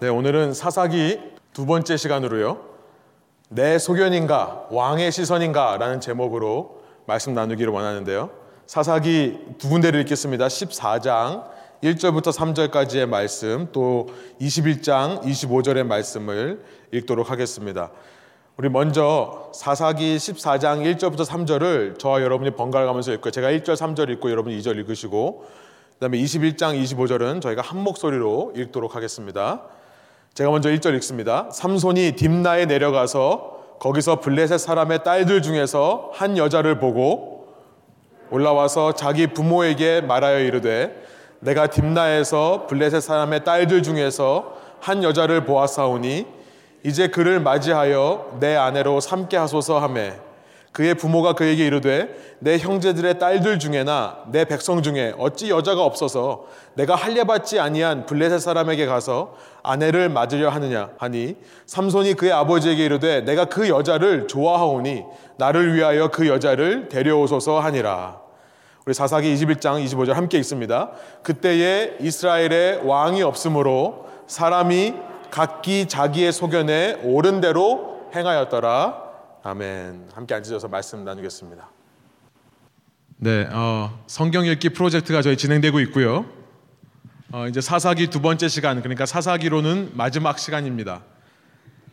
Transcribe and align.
네, 0.00 0.08
오늘은 0.08 0.54
사사기 0.54 1.18
두 1.52 1.66
번째 1.66 1.96
시간으로요. 1.96 2.60
내 3.48 3.80
소견인가, 3.80 4.68
왕의 4.70 5.10
시선인가 5.10 5.76
라는 5.76 6.00
제목으로 6.00 6.82
말씀 7.06 7.34
나누기를 7.34 7.72
원하는데요. 7.72 8.30
사사기 8.64 9.40
두 9.58 9.68
군데를 9.68 9.98
읽겠습니다. 10.02 10.46
14장 10.46 11.46
1절부터 11.82 12.32
3절까지의 12.32 13.06
말씀, 13.06 13.70
또 13.72 14.06
21장 14.40 15.20
25절의 15.24 15.84
말씀을 15.84 16.62
읽도록 16.92 17.32
하겠습니다. 17.32 17.90
우리 18.56 18.68
먼저 18.68 19.50
사사기 19.52 20.16
14장 20.16 20.96
1절부터 20.96 21.26
3절을 21.26 21.98
저와 21.98 22.22
여러분이 22.22 22.52
번갈아 22.52 22.86
가면서 22.86 23.12
읽고 23.14 23.32
제가 23.32 23.50
1절, 23.50 23.74
3절 23.74 24.10
읽고 24.10 24.30
여러분이 24.30 24.56
2절 24.60 24.76
읽으시고 24.76 25.44
그다음에 25.94 26.18
21장, 26.18 26.80
25절은 26.80 27.42
저희가 27.42 27.62
한 27.62 27.82
목소리로 27.82 28.52
읽도록 28.54 28.94
하겠습니다. 28.94 29.64
제가 30.38 30.50
먼저 30.50 30.68
1절 30.68 30.94
읽습니다. 30.98 31.48
삼손이 31.50 32.12
딥나에 32.12 32.66
내려가서 32.66 33.58
거기서 33.80 34.20
블레셋 34.20 34.60
사람의 34.60 35.02
딸들 35.02 35.42
중에서 35.42 36.12
한 36.14 36.38
여자를 36.38 36.78
보고 36.78 37.48
올라와서 38.30 38.92
자기 38.92 39.26
부모에게 39.26 40.00
말하여 40.00 40.38
이르되 40.38 40.94
내가 41.40 41.66
딥나에서 41.66 42.68
블레셋 42.68 43.02
사람의 43.02 43.42
딸들 43.42 43.82
중에서 43.82 44.54
한 44.78 45.02
여자를 45.02 45.44
보았사오니 45.44 46.24
이제 46.84 47.08
그를 47.08 47.40
맞이하여 47.40 48.36
내 48.38 48.54
아내로 48.54 49.00
삼게 49.00 49.36
하소서 49.36 49.80
하매 49.80 50.14
그의 50.78 50.94
부모가 50.94 51.32
그에게 51.32 51.66
이르되 51.66 52.08
내 52.38 52.56
형제들의 52.56 53.18
딸들 53.18 53.58
중에나 53.58 54.18
내 54.30 54.44
백성 54.44 54.80
중에 54.80 55.12
어찌 55.18 55.50
여자가 55.50 55.82
없어서 55.82 56.44
내가 56.74 56.94
할례받지 56.94 57.58
아니한 57.58 58.06
블레셋 58.06 58.40
사람에게 58.40 58.86
가서 58.86 59.34
아내를 59.64 60.08
맞으려 60.08 60.50
하느냐? 60.50 60.90
하니 60.98 61.34
삼손이 61.66 62.14
그의 62.14 62.30
아버지에게 62.30 62.84
이르되 62.84 63.22
내가 63.22 63.46
그 63.46 63.68
여자를 63.68 64.28
좋아하오니 64.28 65.02
나를 65.36 65.74
위하여 65.74 66.12
그 66.12 66.28
여자를 66.28 66.88
데려오소서 66.88 67.58
하니라. 67.58 68.20
우리 68.86 68.94
사사기 68.94 69.34
21장 69.34 69.84
25절 69.84 70.12
함께 70.12 70.38
읽습니다 70.38 70.92
그때에 71.24 71.96
이스라엘에 71.98 72.82
왕이 72.84 73.22
없으므로 73.24 74.06
사람이 74.28 74.94
각기 75.32 75.88
자기의 75.88 76.30
소견에 76.30 77.00
옳은 77.02 77.40
대로 77.40 77.98
행하였더라 78.14 79.07
아멘. 79.48 80.10
함께 80.12 80.34
앉으셔서 80.34 80.68
말씀 80.68 81.06
나누겠습니다. 81.06 81.70
네, 83.16 83.48
어, 83.50 84.04
성경 84.06 84.44
읽기 84.44 84.68
프로젝트가 84.68 85.22
저희 85.22 85.38
진행되고 85.38 85.80
있고요. 85.80 86.26
어, 87.32 87.46
이제 87.48 87.62
사사기 87.62 88.08
두 88.08 88.20
번째 88.20 88.46
시간, 88.46 88.82
그러니까 88.82 89.06
사사기로는 89.06 89.92
마지막 89.94 90.38
시간입니다. 90.38 91.02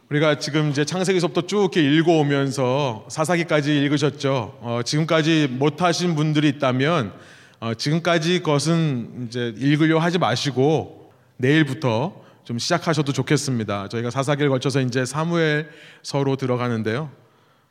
우리가 0.09 0.39
지금 0.39 0.69
이제 0.69 0.83
창세기서부터 0.83 1.47
쭉 1.47 1.59
이렇게 1.61 1.81
읽어오면서 1.81 3.05
사사기까지 3.07 3.83
읽으셨죠. 3.83 4.59
어, 4.59 4.81
지금까지 4.83 5.47
못하신 5.49 6.15
분들이 6.15 6.49
있다면 6.49 7.13
어, 7.61 7.73
지금까지 7.73 8.43
것은 8.43 9.27
이제 9.27 9.53
읽으려 9.55 9.99
하지 9.99 10.17
마시고 10.17 11.13
내일부터 11.37 12.21
좀 12.43 12.59
시작하셔도 12.59 13.13
좋겠습니다. 13.13 13.87
저희가 13.87 14.09
사사기를 14.09 14.49
거쳐서 14.49 14.81
이제 14.81 15.05
사무엘서로 15.05 16.35
들어가는데요. 16.37 17.23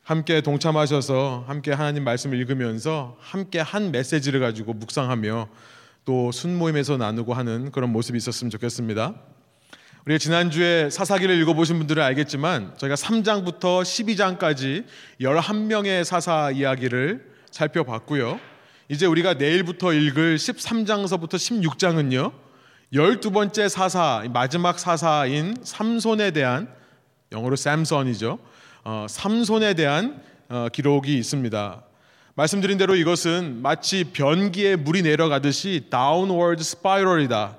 함께 0.05 0.41
동참하셔서 0.41 1.45
함께 1.47 1.71
하나님 1.71 2.03
말씀을 2.03 2.37
읽으면서 2.37 3.17
함께 3.19 3.59
한 3.59 3.91
메시지를 3.91 4.39
가지고 4.39 4.73
묵상하며 4.73 5.47
또 6.05 6.31
순모임에서 6.31 6.97
나누고 6.97 7.33
하는 7.33 7.71
그런 7.71 7.91
모습이 7.91 8.15
있었으면 8.15 8.51
좋겠습니다. 8.51 9.15
우리 10.05 10.19
지난주에 10.19 10.91
사사기를 10.91 11.35
읽어보신 11.41 11.79
분들은 11.79 12.03
알겠지만 12.03 12.77
저희가 12.77 12.93
3장부터 12.93 13.81
12장까지 13.81 14.85
11명의 15.21 16.03
사사 16.03 16.51
이야기를 16.51 17.25
살펴봤고요. 17.49 18.39
이제 18.89 19.07
우리가 19.07 19.33
내일부터 19.33 19.91
읽을 19.91 20.35
13장서부터 20.35 21.31
16장은요. 21.31 22.31
12번째 22.93 23.69
사사, 23.69 24.23
마지막 24.31 24.77
사사인 24.77 25.55
삼손에 25.63 26.29
대한 26.29 26.71
영어로 27.31 27.55
Samson이죠. 27.55 28.37
어, 28.87 29.07
삼손에 29.09 29.73
대한 29.73 30.21
어, 30.47 30.67
기록이 30.71 31.17
있습니다. 31.17 31.81
말씀드린 32.35 32.77
대로 32.77 32.95
이것은 32.95 33.61
마치 33.63 34.03
변기에 34.03 34.75
물이 34.75 35.01
내려가듯이 35.01 35.87
downward 35.89 36.61
spiral이다. 36.63 37.57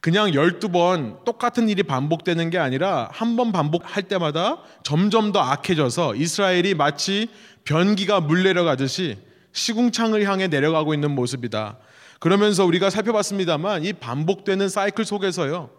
그냥 0.00 0.32
12번 0.32 1.22
똑같은 1.24 1.68
일이 1.68 1.84
반복되는 1.84 2.50
게 2.50 2.58
아니라 2.58 3.08
한 3.12 3.36
번 3.36 3.52
반복할 3.52 4.02
때마다 4.02 4.58
점점 4.82 5.30
더 5.30 5.38
악해져서 5.38 6.16
이스라엘이 6.16 6.74
마치 6.74 7.28
변기가 7.64 8.20
물 8.20 8.42
내려가듯이 8.42 9.18
시궁창을 9.52 10.24
향해 10.28 10.48
내려가고 10.48 10.92
있는 10.92 11.12
모습이다. 11.12 11.78
그러면서 12.18 12.64
우리가 12.64 12.90
살펴봤습니다만 12.90 13.84
이 13.84 13.92
반복되는 13.92 14.68
사이클 14.68 15.04
속에서요. 15.04 15.70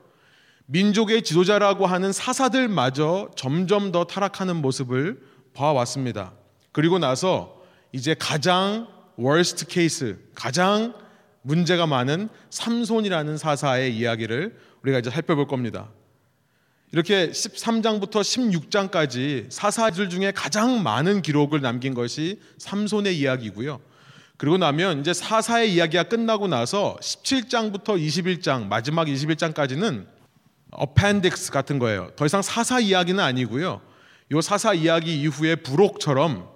민족의 0.73 1.21
지도자라고 1.21 1.85
하는 1.85 2.11
사사들마저 2.11 3.29
점점 3.35 3.91
더 3.91 4.05
타락하는 4.05 4.55
모습을 4.55 5.21
봐왔습니다. 5.53 6.33
그리고 6.71 6.97
나서 6.97 7.61
이제 7.91 8.15
가장 8.17 8.87
worst 9.19 9.67
case, 9.69 10.15
가장 10.33 10.95
문제가 11.43 11.85
많은 11.85 12.27
삼손이라는 12.49 13.37
사사의 13.37 13.95
이야기를 13.95 14.57
우리가 14.81 14.97
이제 14.97 15.11
살펴볼 15.11 15.47
겁니다. 15.47 15.89
이렇게 16.91 17.29
13장부터 17.29 18.21
16장까지 18.21 19.51
사사들 19.51 20.09
중에 20.09 20.31
가장 20.31 20.81
많은 20.81 21.21
기록을 21.21 21.61
남긴 21.61 21.93
것이 21.93 22.39
삼손의 22.57 23.15
이야기고요. 23.19 23.79
그리고 24.37 24.57
나면 24.57 25.01
이제 25.01 25.13
사사의 25.13 25.71
이야기가 25.75 26.03
끝나고 26.03 26.47
나서 26.47 26.97
17장부터 26.99 27.89
21장, 27.89 28.65
마지막 28.65 29.05
21장까지는 29.05 30.22
어펜딕스 30.77 31.51
같은 31.51 31.79
거예요. 31.79 32.11
더 32.15 32.25
이상 32.25 32.41
사사 32.41 32.79
이야기는 32.79 33.23
아니고요. 33.23 33.81
요 34.31 34.41
사사 34.41 34.73
이야기 34.73 35.21
이후에 35.21 35.55
부록처럼 35.55 36.47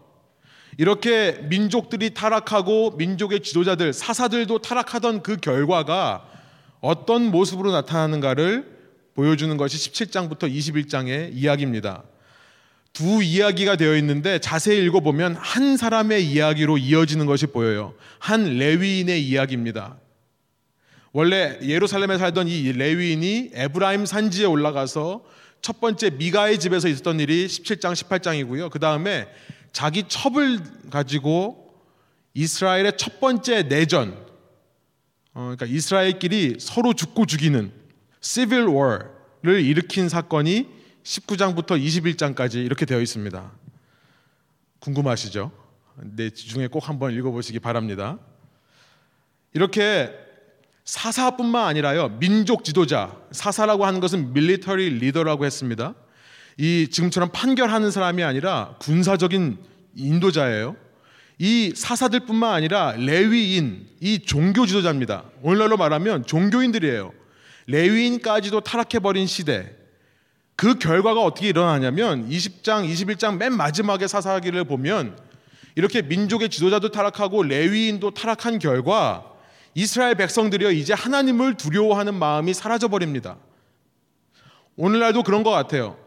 이렇게 0.78 1.34
민족들이 1.50 2.14
타락하고 2.14 2.92
민족의 2.92 3.42
지도자들, 3.42 3.94
사사들도 3.94 4.60
타락하던 4.60 5.24
그 5.24 5.38
결과가 5.38 6.26
어떤 6.82 7.32
모습으로 7.32 7.72
나타나는가를 7.72 8.78
보여주는 9.16 9.56
것이 9.58 9.78
17장부터 9.92 10.52
21장의 10.52 11.32
이야기입니다. 11.34 12.04
두 12.94 13.24
이야기가 13.24 13.76
되어 13.76 13.96
있는데 13.98 14.40
자세히 14.40 14.84
읽어보면 14.86 15.36
한 15.36 15.78
사람의 15.78 16.26
이야기로 16.26 16.78
이어지는 16.78 17.26
것이 17.26 17.48
보여요. 17.48 17.94
한 18.20 18.58
레위인의 18.58 19.24
이야기입니다. 19.24 19.98
원래 21.14 21.58
예루살렘에 21.62 22.18
살던 22.18 22.48
이 22.48 22.72
레위인이 22.72 23.52
에브라임 23.54 24.06
산지에 24.06 24.46
올라가서 24.46 25.24
첫 25.62 25.80
번째 25.80 26.12
미가의 26.12 26.60
집에서 26.60 26.88
있었던 26.88 27.20
일이 27.20 27.48
17장, 27.48 27.94
18장이고요. 27.94 28.70
그 28.70 28.80
다음에 28.80 29.28
자기 29.72 30.04
첩을 30.08 30.60
가지고 30.90 31.74
이스라엘의 32.34 32.94
첫 32.98 33.20
번째 33.20 33.64
내전, 33.64 34.14
어, 35.34 35.42
그러니까 35.42 35.66
이스라엘끼리 35.66 36.58
서로 36.60 36.94
죽고 36.94 37.26
죽이는 37.26 37.72
civil 38.22 38.68
war를 38.68 39.62
일으킨 39.62 40.10
사건이 40.10 40.68
19장부터 41.04 41.82
21장까지 41.82 42.64
이렇게 42.64 42.86
되어 42.86 43.02
있습니다. 43.02 43.52
궁금하시죠? 44.80 45.52
네, 45.96 46.30
중에 46.30 46.68
꼭 46.68 46.88
한번 46.88 47.14
읽어보시기 47.14 47.60
바랍니다. 47.60 48.20
이렇게 49.54 50.27
사사뿐만 50.88 51.68
아니라요 51.68 52.18
민족 52.18 52.64
지도자 52.64 53.14
사사라고 53.32 53.86
하는 53.86 54.00
것은 54.00 54.32
밀리터리 54.32 54.90
리더라고 54.90 55.46
했습니다. 55.46 55.94
이 56.58 56.88
지금처럼 56.90 57.30
판결하는 57.34 57.92
사람이 57.92 58.24
아니라 58.24 58.76
군사적인 58.80 59.58
인도자예요. 59.96 60.78
이 61.40 61.74
사사들뿐만 61.76 62.54
아니라 62.54 62.94
레위인 62.98 63.86
이 64.00 64.20
종교 64.20 64.66
지도자입니다. 64.66 65.26
오늘날로 65.42 65.76
말하면 65.76 66.26
종교인들이에요. 66.26 67.12
레위인까지도 67.68 68.62
타락해 68.62 69.00
버린 69.00 69.28
시대. 69.28 69.76
그 70.56 70.80
결과가 70.80 71.22
어떻게 71.22 71.50
일어나냐면 71.50 72.30
20장, 72.30 72.90
21장 72.90 73.36
맨 73.38 73.52
마지막에 73.54 74.08
사사기를 74.08 74.64
보면 74.64 75.18
이렇게 75.76 76.02
민족의 76.02 76.50
지도자도 76.50 76.92
타락하고 76.92 77.44
레위인도 77.44 78.12
타락한 78.12 78.60
결과 78.60 79.37
이스라엘 79.78 80.16
백성들이요 80.16 80.72
이제 80.72 80.96
하나님을 80.96 81.54
두려워하는 81.54 82.16
마음이 82.16 82.56
사라져 82.56 82.88
버립니다. 82.88 83.38
오늘날도 84.76 85.22
그런 85.22 85.44
것 85.44 85.52
같아요. 85.52 85.98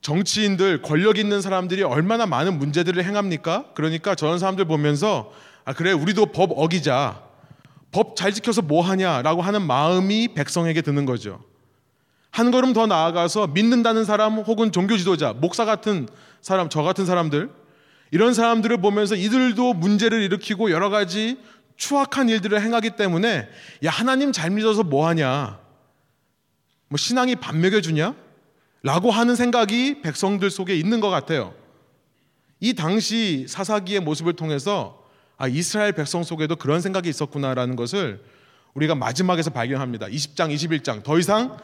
정치인들, 0.00 0.82
권력 0.82 1.16
있는 1.16 1.40
사람들이 1.40 1.84
얼마나 1.84 2.26
많은 2.26 2.58
문제들을 2.58 3.04
행합니까? 3.04 3.66
그러니까 3.74 4.16
저런 4.16 4.40
사람들 4.40 4.64
보면서 4.64 5.32
아 5.64 5.72
그래 5.72 5.92
우리도 5.92 6.26
법 6.26 6.50
어기자. 6.56 7.22
법 7.92 8.16
잘 8.16 8.32
지켜서 8.32 8.62
뭐 8.62 8.82
하냐라고 8.82 9.42
하는 9.42 9.62
마음이 9.62 10.34
백성에게 10.34 10.82
드는 10.82 11.06
거죠. 11.06 11.40
한 12.32 12.50
걸음 12.50 12.72
더 12.72 12.88
나아가서 12.88 13.46
믿는다는 13.48 14.04
사람 14.04 14.38
혹은 14.38 14.72
종교 14.72 14.96
지도자, 14.96 15.32
목사 15.34 15.64
같은 15.64 16.08
사람, 16.40 16.68
저 16.68 16.82
같은 16.82 17.06
사람들 17.06 17.48
이런 18.10 18.34
사람들을 18.34 18.78
보면서 18.78 19.14
이들도 19.14 19.74
문제를 19.74 20.20
일으키고 20.22 20.72
여러 20.72 20.90
가지 20.90 21.38
추악한 21.82 22.28
일들을 22.28 22.62
행하기 22.62 22.90
때문에 22.90 23.48
야 23.84 23.90
하나님 23.90 24.30
잘 24.30 24.50
믿어서 24.50 24.84
뭐 24.84 25.08
하냐? 25.08 25.58
뭐 26.86 26.96
신앙이 26.96 27.34
밥 27.34 27.56
먹여 27.56 27.80
주냐? 27.80 28.14
라고 28.84 29.10
하는 29.10 29.34
생각이 29.34 30.00
백성들 30.00 30.48
속에 30.52 30.76
있는 30.76 31.00
것 31.00 31.10
같아요. 31.10 31.54
이 32.60 32.74
당시 32.74 33.46
사사기의 33.48 33.98
모습을 33.98 34.34
통해서 34.34 35.04
아, 35.36 35.48
이스라엘 35.48 35.90
백성 35.90 36.22
속에도 36.22 36.54
그런 36.54 36.80
생각이 36.80 37.08
있었구나라는 37.08 37.74
것을 37.74 38.22
우리가 38.74 38.94
마지막에서 38.94 39.50
발견합니다. 39.50 40.06
20장, 40.06 40.54
21장. 40.54 41.02
더 41.02 41.18
이상 41.18 41.56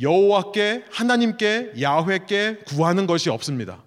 여호와께 0.00 0.86
하나님께 0.90 1.74
야훼께 1.80 2.62
구하는 2.66 3.06
것이 3.06 3.30
없습니다. 3.30 3.80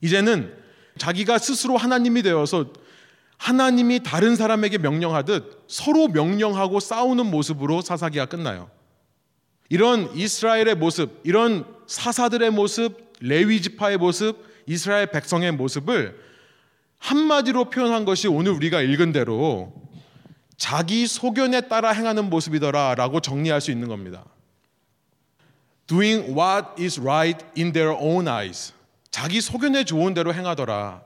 이제는 0.00 0.54
자기가 0.96 1.36
스스로 1.36 1.76
하나님이 1.76 2.22
되어서 2.22 2.72
하나님이 3.38 4.02
다른 4.02 4.36
사람에게 4.36 4.78
명령하듯 4.78 5.64
서로 5.68 6.08
명령하고 6.08 6.80
싸우는 6.80 7.26
모습으로 7.30 7.82
사사기가 7.82 8.26
끝나요. 8.26 8.70
이런 9.68 10.14
이스라엘의 10.14 10.76
모습, 10.76 11.20
이런 11.24 11.66
사사들의 11.86 12.50
모습, 12.50 13.12
레위 13.20 13.60
지파의 13.60 13.98
모습, 13.98 14.44
이스라엘 14.66 15.10
백성의 15.10 15.52
모습을 15.52 16.18
한마디로 16.98 17.70
표현한 17.70 18.04
것이 18.04 18.28
오늘 18.28 18.52
우리가 18.52 18.80
읽은 18.80 19.12
대로 19.12 19.72
자기 20.56 21.06
소견에 21.06 21.62
따라 21.62 21.90
행하는 21.90 22.30
모습이더라라고 22.30 23.20
정리할 23.20 23.60
수 23.60 23.70
있는 23.70 23.88
겁니다. 23.88 24.24
Doing 25.86 26.30
what 26.30 26.82
is 26.82 26.98
right 26.98 27.44
in 27.58 27.72
their 27.72 27.94
own 28.00 28.26
eyes. 28.26 28.72
자기 29.10 29.40
소견에 29.40 29.84
좋은 29.84 30.14
대로 30.14 30.32
행하더라. 30.32 31.02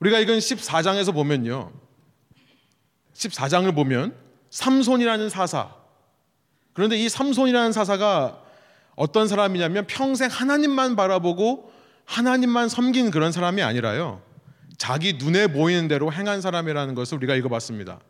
우리가 0.00 0.18
이건 0.20 0.38
14장에서 0.38 1.12
보면요. 1.12 1.72
14장을 3.14 3.74
보면 3.74 4.14
삼손이라는 4.50 5.28
사사. 5.28 5.74
그런데 6.72 6.96
이 6.96 7.08
삼손이라는 7.08 7.72
사사가 7.72 8.42
어떤 8.94 9.28
사람이냐면 9.28 9.86
평생 9.86 10.28
하나님만 10.30 10.96
바라보고 10.96 11.72
하나님만 12.04 12.68
섬긴 12.68 13.10
그런 13.10 13.32
사람이 13.32 13.62
아니라요. 13.62 14.22
자기 14.76 15.14
눈에 15.14 15.48
보이는 15.48 15.88
대로 15.88 16.12
행한 16.12 16.40
사람이라는 16.40 16.94
것을 16.94 17.18
우리가 17.18 17.34
읽어봤습니다. 17.34 18.00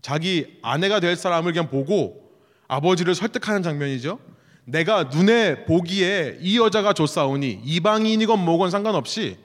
자기 0.00 0.58
아내가 0.62 1.00
될 1.00 1.16
사람을 1.16 1.52
그냥 1.52 1.70
보고 1.70 2.24
아버지를 2.66 3.14
설득하는 3.14 3.62
장면이죠. 3.62 4.18
내가 4.64 5.04
눈에 5.04 5.66
보기에 5.66 6.38
이 6.40 6.58
여자가 6.58 6.94
좋사오니 6.94 7.60
이방인이건 7.64 8.42
뭐건 8.42 8.70
상관없이 8.70 9.36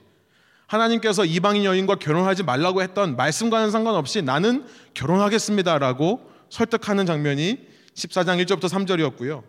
하나님께서 0.70 1.24
이방인 1.24 1.64
여인과 1.64 1.96
결혼하지 1.96 2.44
말라고 2.44 2.80
했던 2.80 3.16
말씀과는 3.16 3.72
상관없이 3.72 4.22
나는 4.22 4.64
결혼하겠습니다라고 4.94 6.20
설득하는 6.48 7.06
장면이 7.06 7.58
14장 7.94 8.44
1절부터 8.44 8.68
3절이었고요. 8.68 9.42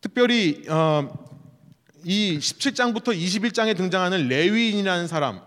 특별히 0.00 0.62
어, 0.68 1.08
이 2.04 2.38
17장부터 2.38 3.18
21장에 3.18 3.76
등장하는 3.76 4.28
레위인이라는 4.28 5.08
사람 5.08 5.40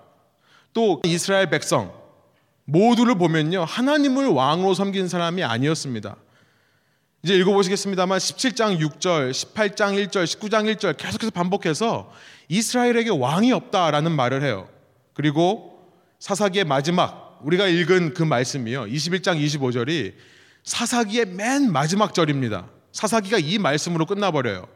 또 0.73 1.01
이스라엘 1.05 1.49
백성 1.49 1.93
모두를 2.65 3.15
보면요 3.15 3.63
하나님을 3.63 4.27
왕으로 4.27 4.73
섬긴 4.73 5.07
사람이 5.07 5.41
아니었습니다. 5.43 6.17
이제 7.23 7.35
읽어보시겠습니다만 7.35 8.19
17장 8.19 8.79
6절, 8.79 9.31
18장 9.31 10.07
1절, 10.07 10.23
19장 10.23 10.75
1절 10.75 10.97
계속해서 10.97 11.31
반복해서 11.31 12.11
이스라엘에게 12.47 13.09
왕이 13.09 13.51
없다라는 13.51 14.11
말을 14.11 14.43
해요. 14.43 14.69
그리고 15.13 15.91
사사기의 16.19 16.65
마지막 16.65 17.39
우리가 17.43 17.67
읽은 17.67 18.13
그 18.13 18.23
말씀이요. 18.23 18.85
21장 18.85 19.43
25절이 19.43 20.13
사사기의 20.63 21.25
맨 21.25 21.71
마지막 21.71 22.13
절입니다. 22.13 22.67
사사기가 22.91 23.39
이 23.39 23.57
말씀으로 23.57 24.05
끝나버려요. 24.05 24.67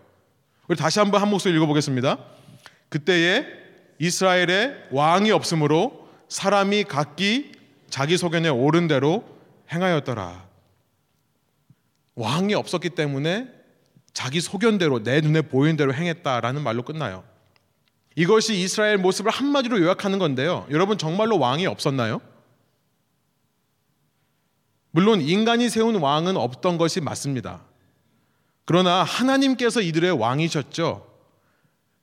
우리 0.68 0.78
다시 0.78 1.00
한번 1.00 1.22
한 1.22 1.30
목소리 1.30 1.56
읽어보겠습니다. 1.56 2.18
그때에 2.90 3.46
이스라엘에 4.00 4.88
왕이 4.92 5.32
없으므로 5.32 6.08
사람이 6.28 6.86
각기 6.86 7.52
자기 7.90 8.18
소견에 8.18 8.50
옳은 8.50 8.88
대로 8.88 9.24
행하였더라. 9.72 10.51
왕이 12.16 12.54
없었기 12.54 12.92
때문에 12.92 13.48
자기 14.14 14.42
소견대로 14.42 15.04
내 15.04 15.22
눈에 15.22 15.42
보이는 15.42 15.78
대로 15.78 15.94
행했다라는 15.94 16.64
말로 16.64 16.84
끝나요. 16.84 17.24
이것이 18.16 18.60
이스라엘 18.60 18.98
모습을 18.98 19.32
한마디로 19.32 19.82
요약하는 19.82 20.20
건데요. 20.20 20.68
여러분 20.70 20.98
정말로 20.98 21.40
왕이 21.40 21.66
없었나요? 21.66 22.22
물론 24.92 25.22
인간이 25.22 25.70
세운 25.70 25.96
왕은 25.96 26.36
없던 26.36 26.78
것이 26.78 27.00
맞습니다. 27.00 27.62
그러나 28.66 29.04
하나님께서 29.04 29.82
이들의 29.82 30.12
왕이셨죠. 30.12 31.08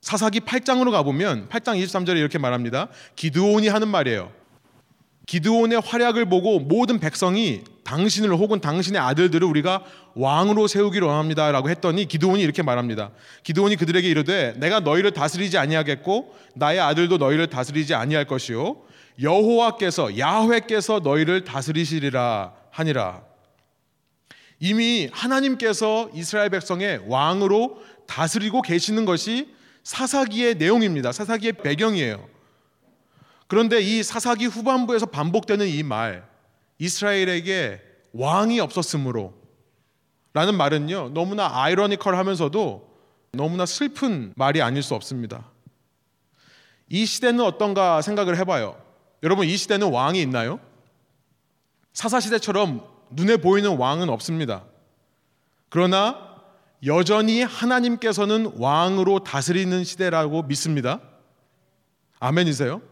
사사기 0.01 0.39
8장으로 0.39 0.91
가보면 0.91 1.49
8장 1.49 1.81
23절에 1.83 2.17
이렇게 2.17 2.39
말합니다. 2.39 2.89
기드온이 3.15 3.67
하는 3.67 3.87
말이에요. 3.89 4.31
기드온의 5.29 5.79
활약을 5.81 6.25
보고 6.25 6.59
모든 6.59 6.99
백성이 6.99 7.61
당신을 7.83 8.33
혹은 8.33 8.61
당신의 8.61 8.99
아들들을 8.99 9.47
우리가 9.47 9.83
왕으로 10.15 10.65
세우기로 10.65 11.05
원합니다라고 11.05 11.69
했더니 11.69 12.07
기드온이 12.07 12.41
이렇게 12.41 12.63
말합니다. 12.63 13.11
기드온이 13.43 13.75
그들에게 13.75 14.09
이르되 14.09 14.55
내가 14.57 14.79
너희를 14.79 15.11
다스리지 15.11 15.59
아니하겠고 15.59 16.35
나의 16.55 16.79
아들도 16.79 17.19
너희를 17.19 17.45
다스리지 17.45 17.93
아니할 17.93 18.25
것이요 18.25 18.77
여호와께서 19.21 20.17
야훼께서 20.17 21.01
너희를 21.03 21.43
다스리시리라 21.43 22.53
하니라. 22.71 23.21
이미 24.59 25.09
하나님께서 25.11 26.09
이스라엘 26.15 26.49
백성의 26.49 27.03
왕으로 27.05 27.77
다스리고 28.07 28.63
계시는 28.63 29.05
것이 29.05 29.53
사사기의 29.83 30.55
내용입니다. 30.55 31.11
사사기의 31.11 31.53
배경이에요. 31.53 32.38
그런데 33.49 33.81
이 33.81 34.03
사사기 34.03 34.45
후반부에서 34.45 35.07
반복되는 35.07 35.67
이 35.67 35.81
말, 35.81 36.23
이스라엘에게 36.77 37.81
왕이 38.13 38.59
없었으므로 38.59 39.33
라는 40.33 40.55
말은요, 40.55 41.09
너무나 41.15 41.49
아이러니컬 41.51 42.15
하면서도 42.15 42.87
너무나 43.31 43.65
슬픈 43.65 44.33
말이 44.35 44.61
아닐 44.61 44.83
수 44.83 44.93
없습니다. 44.93 45.49
이 46.89 47.07
시대는 47.07 47.43
어떤가 47.43 48.03
생각을 48.03 48.37
해봐요. 48.37 48.79
여러분, 49.23 49.47
이 49.47 49.57
시대는 49.57 49.91
왕이 49.91 50.21
있나요? 50.21 50.59
사사시대처럼 51.93 52.85
눈에 53.09 53.37
보이는 53.37 53.77
왕은 53.77 54.09
없습니다. 54.09 54.63
그러나 55.69 56.35
여전히 56.85 57.41
하나님께서는 57.41 58.53
왕으로 58.57 59.23
다스리는 59.23 59.83
시대라고 59.83 60.43
믿습니다. 60.43 61.01
아멘이세요? 62.19 62.88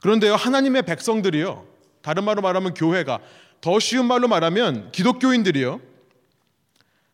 그런데요, 0.00 0.34
하나님의 0.34 0.82
백성들이요, 0.82 1.66
다른 2.02 2.24
말로 2.24 2.42
말하면 2.42 2.74
교회가, 2.74 3.20
더 3.60 3.78
쉬운 3.78 4.06
말로 4.06 4.28
말하면 4.28 4.90
기독교인들이요, 4.92 5.80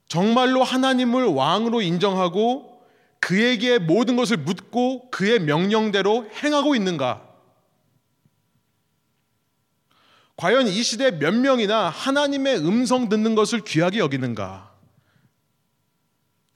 정말로 0.09 0.63
하나님을 0.63 1.25
왕으로 1.25 1.83
인정하고 1.83 2.81
그에게 3.19 3.79
모든 3.79 4.15
것을 4.15 4.37
묻고 4.37 5.11
그의 5.11 5.41
명령대로 5.41 6.31
행하고 6.43 6.77
있는가? 6.77 7.23
과연 10.37 10.69
이 10.69 10.83
시대 10.83 11.11
몇 11.11 11.35
명이나 11.35 11.89
하나님의 11.89 12.59
음성 12.59 13.09
듣는 13.09 13.35
것을 13.35 13.63
귀하게 13.63 13.99
여기는가? 13.99 14.71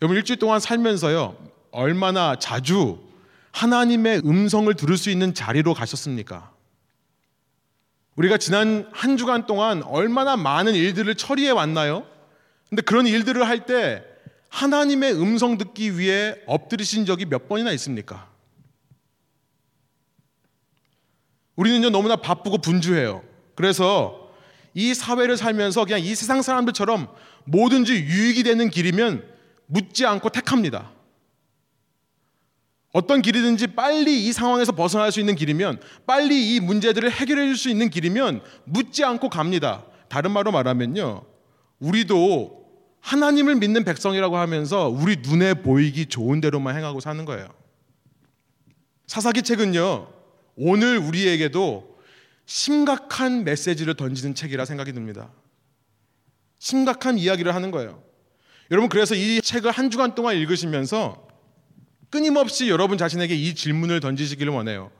여러분 0.00 0.16
일주일 0.16 0.38
동안 0.38 0.60
살면서요, 0.60 1.36
얼마나 1.72 2.38
자주 2.38 3.09
하나님의 3.52 4.22
음성을 4.24 4.72
들을 4.74 4.96
수 4.96 5.10
있는 5.10 5.34
자리로 5.34 5.74
가셨습니까? 5.74 6.52
우리가 8.16 8.38
지난 8.38 8.88
한 8.92 9.16
주간 9.16 9.46
동안 9.46 9.82
얼마나 9.82 10.36
많은 10.36 10.74
일들을 10.74 11.14
처리해 11.14 11.50
왔나요? 11.50 12.06
근데 12.68 12.82
그런 12.82 13.06
일들을 13.06 13.46
할 13.46 13.66
때 13.66 14.04
하나님의 14.50 15.14
음성 15.14 15.58
듣기 15.58 15.96
위해 15.98 16.34
엎드리신 16.46 17.06
적이 17.06 17.26
몇 17.26 17.48
번이나 17.48 17.70
있습니까? 17.72 18.28
우리는요, 21.56 21.90
너무나 21.90 22.16
바쁘고 22.16 22.58
분주해요. 22.58 23.22
그래서 23.54 24.30
이 24.74 24.94
사회를 24.94 25.36
살면서 25.36 25.84
그냥 25.84 26.00
이 26.00 26.14
세상 26.14 26.42
사람들처럼 26.42 27.08
뭐든지 27.44 27.92
유익이 27.94 28.42
되는 28.42 28.70
길이면 28.70 29.24
묻지 29.66 30.06
않고 30.06 30.30
택합니다. 30.30 30.90
어떤 32.92 33.22
길이든지 33.22 33.68
빨리 33.68 34.26
이 34.26 34.32
상황에서 34.32 34.72
벗어날 34.72 35.12
수 35.12 35.20
있는 35.20 35.36
길이면 35.36 35.80
빨리 36.06 36.54
이 36.54 36.60
문제들을 36.60 37.10
해결해 37.10 37.46
줄 37.46 37.56
수 37.56 37.68
있는 37.68 37.88
길이면 37.88 38.42
묻지 38.64 39.04
않고 39.04 39.28
갑니다. 39.28 39.84
다른 40.08 40.32
말로 40.32 40.50
말하면요. 40.50 41.24
우리도 41.78 42.60
하나님을 43.00 43.56
믿는 43.56 43.84
백성이라고 43.84 44.36
하면서 44.36 44.88
우리 44.88 45.16
눈에 45.16 45.54
보이기 45.54 46.06
좋은 46.06 46.40
대로만 46.40 46.76
행하고 46.76 47.00
사는 47.00 47.24
거예요. 47.24 47.48
사사기 49.06 49.42
책은요, 49.42 50.08
오늘 50.56 50.98
우리에게도 50.98 51.98
심각한 52.46 53.44
메시지를 53.44 53.94
던지는 53.94 54.34
책이라 54.34 54.64
생각이 54.64 54.92
듭니다. 54.92 55.30
심각한 56.58 57.18
이야기를 57.18 57.54
하는 57.54 57.70
거예요. 57.70 58.02
여러분, 58.70 58.88
그래서 58.88 59.14
이 59.14 59.40
책을 59.40 59.70
한 59.70 59.90
주간 59.90 60.14
동안 60.14 60.36
읽으시면서 60.36 61.26
끊임없이 62.10 62.68
여러분 62.68 62.98
자신에게 62.98 63.34
이 63.34 63.54
질문을 63.54 64.00
던지시기를 64.00 64.52
원해요. 64.52 64.90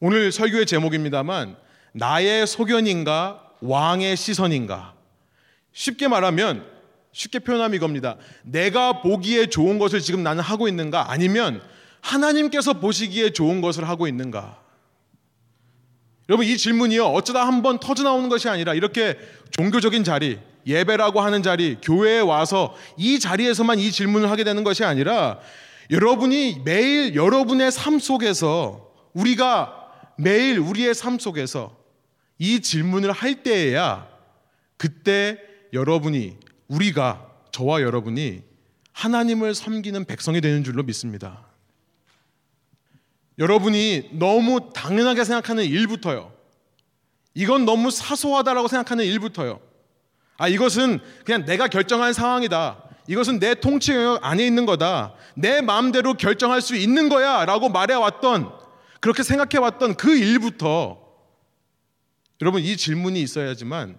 오늘 0.00 0.30
설교의 0.30 0.66
제목입니다만, 0.66 1.56
나의 1.92 2.46
소견인가, 2.46 3.42
왕의 3.60 4.16
시선인가. 4.16 4.94
쉽게 5.72 6.08
말하면, 6.08 6.64
쉽게 7.12 7.40
표현하면 7.40 7.74
이겁니다. 7.76 8.16
내가 8.42 9.00
보기에 9.00 9.46
좋은 9.46 9.78
것을 9.78 10.00
지금 10.00 10.22
나는 10.22 10.42
하고 10.42 10.68
있는가? 10.68 11.10
아니면 11.10 11.62
하나님께서 12.02 12.74
보시기에 12.74 13.30
좋은 13.30 13.60
것을 13.60 13.88
하고 13.88 14.06
있는가? 14.06 14.60
여러분 16.28 16.44
이 16.44 16.56
질문이요 16.56 17.06
어쩌다 17.06 17.46
한 17.46 17.62
번 17.62 17.78
터져 17.78 18.02
나오는 18.02 18.28
것이 18.28 18.48
아니라 18.48 18.74
이렇게 18.74 19.16
종교적인 19.52 20.02
자리 20.02 20.38
예배라고 20.66 21.20
하는 21.20 21.42
자리 21.42 21.78
교회에 21.80 22.18
와서 22.18 22.74
이 22.96 23.20
자리에서만 23.20 23.78
이 23.78 23.92
질문을 23.92 24.28
하게 24.30 24.42
되는 24.42 24.64
것이 24.64 24.84
아니라 24.84 25.38
여러분이 25.90 26.62
매일 26.64 27.14
여러분의 27.14 27.70
삶 27.70 27.98
속에서 27.98 28.92
우리가 29.12 29.90
매일 30.18 30.58
우리의 30.58 30.94
삶 30.94 31.18
속에서 31.18 31.76
이 32.38 32.60
질문을 32.60 33.12
할 33.12 33.42
때에야 33.42 34.08
그때 34.76 35.38
여러분이 35.72 36.36
우리가 36.68 37.26
저와 37.52 37.82
여러분이 37.82 38.42
하나님을 38.92 39.54
섬기는 39.54 40.04
백성이 40.06 40.40
되는 40.40 40.64
줄로 40.64 40.82
믿습니다. 40.82 41.46
여러분이 43.38 44.10
너무 44.12 44.70
당연하게 44.74 45.24
생각하는 45.24 45.64
일부터요. 45.64 46.32
이건 47.34 47.66
너무 47.66 47.90
사소하다라고 47.90 48.68
생각하는 48.68 49.04
일부터요. 49.04 49.60
아, 50.38 50.48
이것은 50.48 51.00
그냥 51.24 51.44
내가 51.44 51.68
결정한 51.68 52.12
상황이다. 52.12 52.82
이것은 53.08 53.38
내 53.38 53.54
통치 53.54 53.92
영역 53.92 54.24
안에 54.24 54.44
있는 54.46 54.66
거다. 54.66 55.14
내 55.34 55.60
마음대로 55.60 56.14
결정할 56.14 56.60
수 56.60 56.74
있는 56.76 57.08
거야. 57.08 57.44
라고 57.44 57.68
말해왔던, 57.68 58.52
그렇게 59.00 59.22
생각해왔던 59.22 59.96
그 59.96 60.16
일부터 60.16 61.00
여러분 62.40 62.62
이 62.62 62.76
질문이 62.76 63.20
있어야지만 63.20 63.98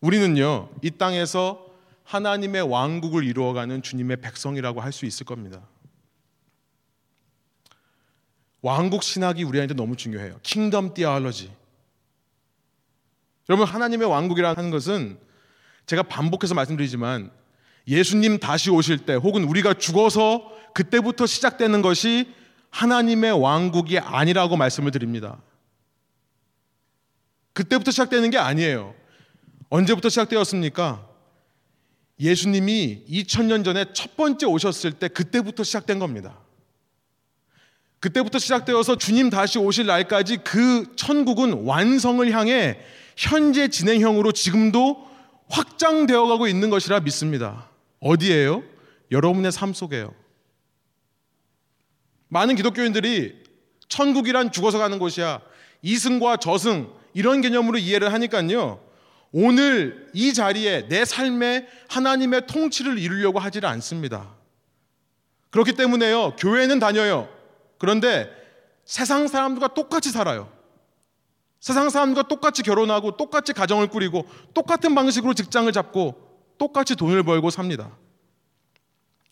우리는요, 0.00 0.70
이 0.82 0.90
땅에서 0.90 1.66
하나님의 2.04 2.62
왕국을 2.62 3.24
이루어가는 3.24 3.82
주님의 3.82 4.18
백성이라고 4.18 4.80
할 4.80 4.92
수 4.92 5.06
있을 5.06 5.24
겁니다. 5.24 5.62
왕국 8.60 9.02
신학이 9.02 9.44
우리한테 9.44 9.74
너무 9.74 9.94
중요해요. 9.96 10.38
킹덤 10.42 10.94
티알러지. 10.94 11.52
여러분 13.50 13.66
하나님의 13.66 14.08
왕국이라는 14.08 14.70
것은 14.70 15.18
제가 15.84 16.02
반복해서 16.04 16.54
말씀드리지만 16.54 17.30
예수님 17.86 18.38
다시 18.38 18.70
오실 18.70 18.98
때 18.98 19.14
혹은 19.14 19.44
우리가 19.44 19.74
죽어서 19.74 20.50
그때부터 20.74 21.26
시작되는 21.26 21.82
것이 21.82 22.32
하나님의 22.70 23.32
왕국이 23.40 23.98
아니라고 23.98 24.56
말씀을 24.56 24.90
드립니다. 24.90 25.40
그때부터 27.52 27.90
시작되는 27.90 28.30
게 28.30 28.38
아니에요. 28.38 28.94
언제부터 29.70 30.08
시작되었습니까? 30.08 31.08
예수님이 32.18 33.04
2000년 33.08 33.64
전에 33.64 33.86
첫 33.92 34.16
번째 34.16 34.46
오셨을 34.46 34.92
때 34.92 35.08
그때부터 35.08 35.62
시작된 35.62 35.98
겁니다. 35.98 36.38
그때부터 38.00 38.38
시작되어서 38.38 38.96
주님 38.96 39.30
다시 39.30 39.58
오실 39.58 39.86
날까지 39.86 40.38
그 40.38 40.94
천국은 40.96 41.64
완성을 41.64 42.30
향해 42.32 42.78
현재 43.16 43.68
진행형으로 43.68 44.32
지금도 44.32 45.08
확장되어 45.48 46.26
가고 46.26 46.46
있는 46.46 46.70
것이라 46.70 47.00
믿습니다. 47.00 47.70
어디에요? 48.04 48.62
여러분의 49.10 49.50
삶 49.50 49.72
속에요. 49.72 50.14
많은 52.28 52.54
기독교인들이 52.54 53.42
천국이란 53.88 54.52
죽어서 54.52 54.78
가는 54.78 54.98
곳이야. 54.98 55.40
이승과 55.82 56.36
저승 56.36 56.92
이런 57.14 57.40
개념으로 57.40 57.78
이해를 57.78 58.12
하니까요. 58.12 58.80
오늘 59.32 60.10
이 60.12 60.34
자리에 60.34 60.88
내 60.88 61.04
삶에 61.04 61.66
하나님의 61.88 62.46
통치를 62.46 62.98
이루려고 62.98 63.38
하지를 63.38 63.68
않습니다. 63.70 64.34
그렇기 65.50 65.72
때문에요. 65.72 66.36
교회는 66.36 66.78
다녀요. 66.80 67.28
그런데 67.78 68.30
세상 68.84 69.28
사람들과 69.28 69.68
똑같이 69.68 70.10
살아요. 70.10 70.52
세상 71.58 71.88
사람들과 71.88 72.28
똑같이 72.28 72.62
결혼하고 72.62 73.16
똑같이 73.16 73.54
가정을 73.54 73.86
꾸리고 73.86 74.28
똑같은 74.52 74.94
방식으로 74.94 75.32
직장을 75.32 75.72
잡고 75.72 76.23
똑같이 76.58 76.96
돈을 76.96 77.22
벌고 77.22 77.50
삽니다. 77.50 77.96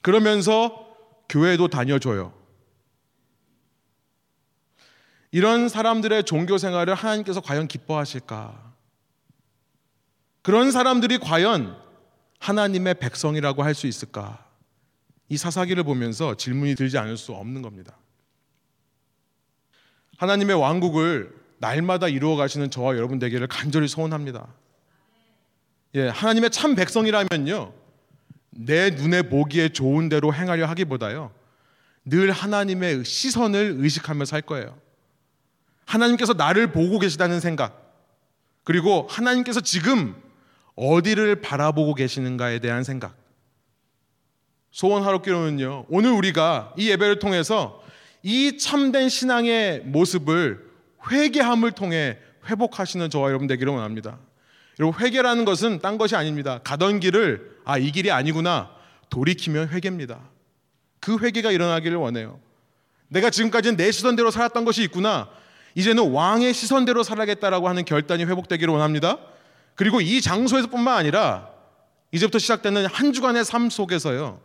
그러면서 0.01 0.95
교회도 1.29 1.69
다녀줘요. 1.69 2.33
이런 5.31 5.69
사람들의 5.69 6.25
종교 6.25 6.59
생활을 6.59 6.95
하나님께서 6.95 7.41
과연 7.41 7.69
기뻐하실까? 7.69 8.73
그런 10.43 10.71
사람들이 10.71 11.19
과연 11.19 11.81
하나님의 12.41 12.95
백성이라고 12.95 13.63
할 13.63 13.75
수 13.75 13.87
있을까? 13.87 14.47
이 15.29 15.37
사사기를 15.39 15.85
보면서 15.85 16.35
질문이 16.37 16.75
들지 16.75 16.99
않을 16.99 17.17
수 17.17 17.33
없는 17.33 17.63
겁니다. 17.63 17.97
하나님의 20.19 20.57
왕국을 20.57 21.35
날마다 21.59 22.09
이루어 22.09 22.37
가시는 22.37 22.71
저와 22.71 22.97
여러분 22.97 23.19
되기를 23.19 23.47
간절히 23.47 23.89
소원합니다. 23.89 24.53
예, 25.95 26.09
하나님의 26.09 26.51
참 26.51 26.75
백성이라면요. 26.75 27.73
내 28.51 28.91
눈에 28.91 29.23
보기에 29.23 29.71
좋은 29.71 30.09
대로 30.09 30.33
행하려 30.33 30.67
하기보다요. 30.67 31.33
늘 32.05 32.31
하나님의 32.31 33.05
시선을 33.05 33.77
의식하며 33.79 34.25
살 34.25 34.43
거예요. 34.43 34.77
하나님께서 35.85 36.33
나를 36.33 36.73
보고 36.73 36.99
계시다는 36.99 37.41
생각, 37.41 37.95
그리고 38.65 39.07
하나님께서 39.11 39.61
지금 39.61 40.15
어디를 40.75 41.41
바라보고 41.41 41.95
계시는가에 41.95 42.61
대한 42.61 42.85
생각. 42.85 43.17
소원하옵기로는요, 44.71 45.87
오늘 45.91 46.13
우리가 46.13 46.73
이 46.79 46.89
예배를 46.89 47.19
통해서 47.19 47.83
이 48.23 48.57
참된 48.57 49.09
신앙의 49.09 49.81
모습을 49.81 50.71
회개함을 51.11 51.73
통해 51.73 52.19
회복하시는 52.47 53.11
저와 53.11 53.29
여러분 53.29 53.47
되기를 53.47 53.73
원합니다. 53.73 54.19
여러분 54.83 55.01
회개라는 55.01 55.45
것은 55.45 55.79
딴 55.79 55.97
것이 55.97 56.17
아닙니다. 56.17 56.59
가던 56.65 56.99
길을 56.99 57.53
아 57.65 57.79
이 57.79 57.93
길이 57.93 58.11
아니구나 58.11 58.71
돌이키면 59.11 59.69
회개입니다. 59.69 60.19
그 60.99 61.19
회개가 61.19 61.53
일어나기를 61.53 61.97
원해요. 61.97 62.41
내가 63.07 63.31
지금까지는 63.31 63.77
내 63.77 63.93
시선대로 63.93 64.33
살았던 64.33 64.65
것이 64.65 64.83
있구나. 64.83 65.29
이제는 65.77 66.11
왕의 66.11 66.53
시선대로 66.53 67.05
살아야겠다라고 67.05 67.69
하는 67.69 67.85
결단이 67.85 68.25
회복되기를 68.25 68.73
원합니다. 68.73 69.19
그리고 69.77 70.01
이 70.01 70.21
장소에서뿐만 70.21 70.97
아니라 70.97 71.49
이제부터 72.11 72.41
시작되는 72.41 72.87
한 72.87 73.13
주간의 73.13 73.45
삶 73.45 73.71
속에서요. 73.71 74.41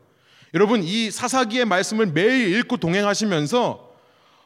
여러분 0.54 0.84
이 0.84 1.10
사사기의 1.10 1.66
말씀을 1.66 2.08
매일 2.08 2.56
읽고 2.60 2.78
동행하시면서 2.78 3.92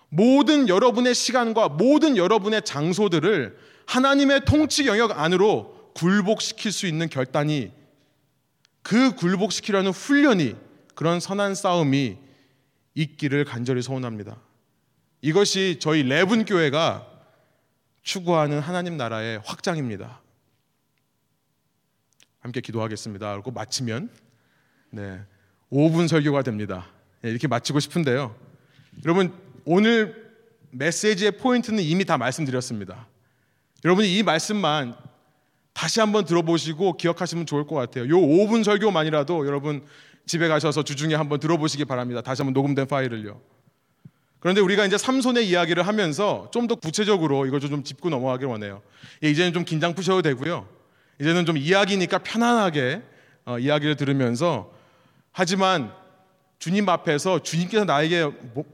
모든 0.08 0.70
여러분의 0.70 1.14
시간과 1.16 1.68
모든 1.70 2.16
여러분의 2.16 2.62
장소들을 2.64 3.58
하나님의 3.88 4.46
통치 4.46 4.88
영역 4.88 5.20
안으로 5.20 5.71
굴복시킬 5.94 6.72
수 6.72 6.88
있는 6.88 7.10
결단이 7.10 7.72
그 8.82 9.16
굴복시키려는 9.16 9.92
훈련이 9.92 10.56
그런 10.96 11.20
선한 11.20 11.56
싸움이 11.56 12.18
있기를 12.94 13.46
간절히 13.46 13.82
소원합니다. 13.82 14.38
이것이 15.22 15.78
저희 15.80 16.04
레븐 16.04 16.46
교회가 16.46 17.08
추구하는 18.02 18.60
하나님 18.60 18.98
나라의 18.98 19.42
확장입니다. 19.46 20.22
함께 22.40 22.60
기도하겠습니다. 22.60 23.34
그리고 23.34 23.52
마치면 23.52 24.10
네. 24.90 25.22
5분 25.72 26.08
설교가 26.08 26.42
됩니다. 26.44 26.88
예, 27.24 27.30
이렇게 27.30 27.48
마치고 27.48 27.80
싶은데요. 27.80 28.36
여러분, 29.06 29.34
오늘 29.64 30.36
메시지의 30.72 31.38
포인트는 31.38 31.82
이미 31.84 32.04
다 32.04 32.18
말씀드렸습니다. 32.18 33.08
여러분이 33.86 34.18
이 34.18 34.24
말씀만 34.24 34.98
다시 35.74 36.00
한번 36.00 36.25
들어보시고 36.25 36.98
기억하시면 36.98 37.46
좋을 37.46 37.66
것 37.66 37.75
같아요. 37.75 38.10
요 38.10 38.18
5분 38.18 38.63
설교만이라도 38.63 39.46
여러분 39.48 39.84
집에 40.25 40.48
가셔서 40.48 40.84
주중에 40.84 41.16
한번 41.16 41.40
들어보시기 41.40 41.86
바랍니다. 41.86 42.22
다시 42.22 42.42
한번 42.42 42.54
녹음된 42.54 42.88
파일을요. 42.88 43.40
그런데 44.40 44.60
우리가 44.62 44.86
이제 44.86 44.98
삼손의 44.98 45.48
이야기를 45.48 45.86
하면서 45.86 46.50
좀 46.51 46.68
더 46.68 46.75
구체적으로 46.75 47.46
이걸 47.46 47.60
좀 47.60 47.84
짚고 47.84 48.10
넘어가길 48.10 48.48
원해요. 48.48 48.82
예, 49.24 49.30
이제는 49.30 49.54
좀 49.54 49.66
긴장 49.66 49.94
푸셔도 49.94 50.22
되고요. 50.22 50.68
이제는 51.20 51.46
좀 51.46 51.58
이야기니까 51.58 52.20
편안하게 52.20 53.04
어, 53.46 53.60
이야기를 53.60 53.96
들으면서 53.96 54.72
하지만 55.32 55.92
주님 56.60 56.88
앞에서 56.90 57.40
주님께서 57.40 57.86
나에게 57.86 58.30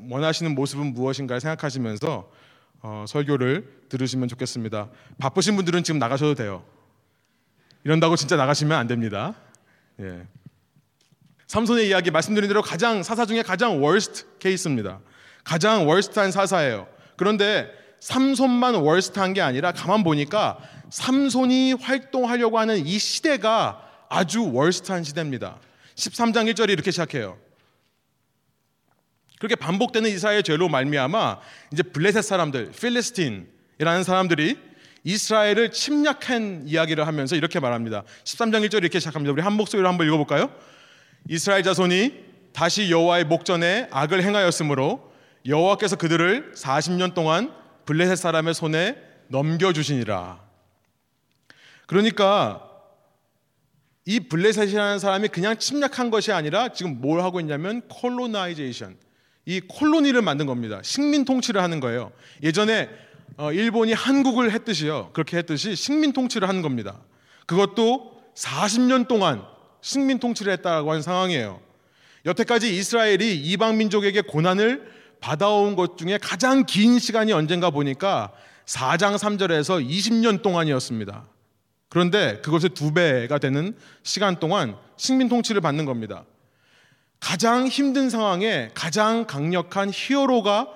원하시는 0.09 0.53
모습은 0.55 0.93
무엇인가 0.93 1.39
생각하시면서 1.39 2.29
어, 2.81 3.05
설교를 3.07 3.85
들으시면 3.89 4.27
좋겠습니다. 4.27 4.89
바쁘신 5.19 5.55
분들은 5.55 5.83
지금 5.83 5.99
나가셔도 5.99 6.35
돼요. 6.35 6.63
이런다고 7.83 8.15
진짜 8.15 8.35
나가시면 8.35 8.77
안 8.77 8.87
됩니다. 8.87 9.35
예. 9.99 10.27
삼손의 11.47 11.87
이야기 11.87 12.11
말씀드린 12.11 12.49
대로 12.49 12.61
가장 12.61 13.03
사사 13.03 13.25
중에 13.25 13.41
가장 13.41 13.83
월스트 13.83 14.37
케이스입니다. 14.39 14.99
가장 15.43 15.87
월스트한 15.87 16.31
사사예요. 16.31 16.87
그런데 17.15 17.71
삼손만 18.01 18.75
월스트한 18.75 19.33
게 19.33 19.41
아니라 19.41 19.71
가만 19.71 20.03
보니까 20.03 20.59
삼손이 20.89 21.73
활동하려고 21.73 22.59
하는 22.59 22.85
이 22.85 22.99
시대가 22.99 23.81
아주 24.09 24.51
월스트한 24.53 25.03
시대입니다. 25.03 25.59
13장 25.95 26.51
1절이 26.51 26.69
이렇게 26.69 26.91
시작해요. 26.91 27.37
그렇게 29.39 29.55
반복되는 29.55 30.09
이스라엘 30.09 30.43
죄로 30.43 30.67
말미암아 30.67 31.39
이제 31.71 31.83
블레셋 31.83 32.23
사람들, 32.23 32.71
필리스틴이라는 32.71 34.03
사람들이 34.03 34.57
이스라엘을 35.03 35.71
침략한 35.71 36.63
이야기를 36.65 37.07
하면서 37.07 37.35
이렇게 37.35 37.59
말합니다. 37.59 38.03
13장 38.23 38.67
1절 38.67 38.77
이렇게 38.77 38.99
시작합니다. 38.99 39.31
우리 39.33 39.41
한 39.41 39.53
목소리로 39.53 39.87
한번 39.87 40.07
읽어볼까요? 40.07 40.51
이스라엘 41.29 41.63
자손이 41.63 42.25
다시 42.53 42.89
여호와의 42.89 43.25
목전에 43.25 43.87
악을 43.91 44.23
행하였으므로 44.23 45.11
여호와께서 45.45 45.95
그들을 45.95 46.53
40년 46.55 47.13
동안 47.13 47.53
블레셋 47.85 48.17
사람의 48.17 48.53
손에 48.53 48.97
넘겨주시니라. 49.27 50.39
그러니까 51.85 52.63
이 54.05 54.21
블레셋이라는 54.21 54.99
사람이 54.99 55.27
그냥 55.29 55.57
침략한 55.57 56.09
것이 56.09 56.31
아니라 56.31 56.69
지금 56.69 57.01
뭘 57.01 57.21
하고 57.21 57.39
있냐면 57.39 57.81
colonization, 57.89 58.97
이 59.45 59.61
colony를 59.61 60.21
만든 60.21 60.45
겁니다. 60.45 60.79
식민 60.83 61.25
통치를 61.25 61.61
하는 61.61 61.79
거예요. 61.79 62.11
예전에 62.41 62.89
어, 63.35 63.51
일본이 63.51 63.93
한국을 63.93 64.51
했듯이요. 64.51 65.11
그렇게 65.13 65.37
했듯이 65.37 65.75
식민 65.75 66.13
통치를 66.13 66.47
하는 66.47 66.61
겁니다. 66.61 66.99
그것도 67.45 68.21
40년 68.35 69.07
동안 69.07 69.43
식민 69.81 70.19
통치를 70.19 70.53
했다고 70.53 70.89
하는 70.89 71.01
상황이에요. 71.01 71.59
여태까지 72.25 72.75
이스라엘이 72.75 73.35
이방 73.35 73.77
민족에게 73.77 74.21
고난을 74.21 74.91
받아온 75.19 75.75
것 75.75 75.97
중에 75.97 76.17
가장 76.21 76.65
긴 76.65 76.99
시간이 76.99 77.31
언젠가 77.33 77.69
보니까 77.69 78.31
4장 78.65 79.17
3절에서 79.17 79.87
20년 79.87 80.41
동안이었습니다. 80.41 81.25
그런데 81.89 82.39
그것의 82.41 82.69
두 82.73 82.93
배가 82.93 83.37
되는 83.37 83.75
시간 84.03 84.39
동안 84.39 84.75
식민 84.97 85.29
통치를 85.29 85.61
받는 85.61 85.85
겁니다. 85.85 86.25
가장 87.19 87.67
힘든 87.67 88.09
상황에 88.09 88.69
가장 88.73 89.25
강력한 89.25 89.89
히어로가 89.91 90.67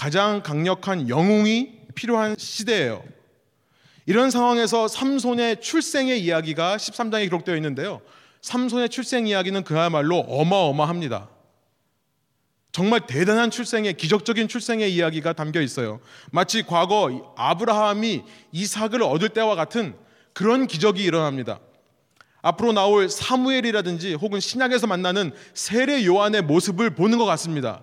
가장 0.00 0.42
강력한 0.42 1.10
영웅이 1.10 1.72
필요한 1.94 2.34
시대예요. 2.38 3.04
이런 4.06 4.30
상황에서 4.30 4.88
삼손의 4.88 5.60
출생의 5.60 6.24
이야기가 6.24 6.78
13장에 6.78 7.24
기록되어 7.24 7.54
있는데요. 7.56 8.00
삼손의 8.40 8.88
출생 8.88 9.26
이야기는 9.26 9.62
그야말로 9.62 10.20
어마어마합니다. 10.20 11.28
정말 12.72 13.06
대단한 13.06 13.50
출생의 13.50 13.92
기적적인 13.98 14.48
출생의 14.48 14.90
이야기가 14.94 15.34
담겨 15.34 15.60
있어요. 15.60 16.00
마치 16.32 16.62
과거 16.62 17.34
아브라함이 17.36 18.22
이삭을 18.52 19.02
얻을 19.02 19.28
때와 19.28 19.54
같은 19.54 19.94
그런 20.32 20.66
기적이 20.66 21.04
일어납니다. 21.04 21.60
앞으로 22.40 22.72
나올 22.72 23.10
사무엘이라든지 23.10 24.14
혹은 24.14 24.40
신약에서 24.40 24.86
만나는 24.86 25.32
세례 25.52 26.06
요한의 26.06 26.40
모습을 26.40 26.94
보는 26.94 27.18
것 27.18 27.26
같습니다. 27.26 27.82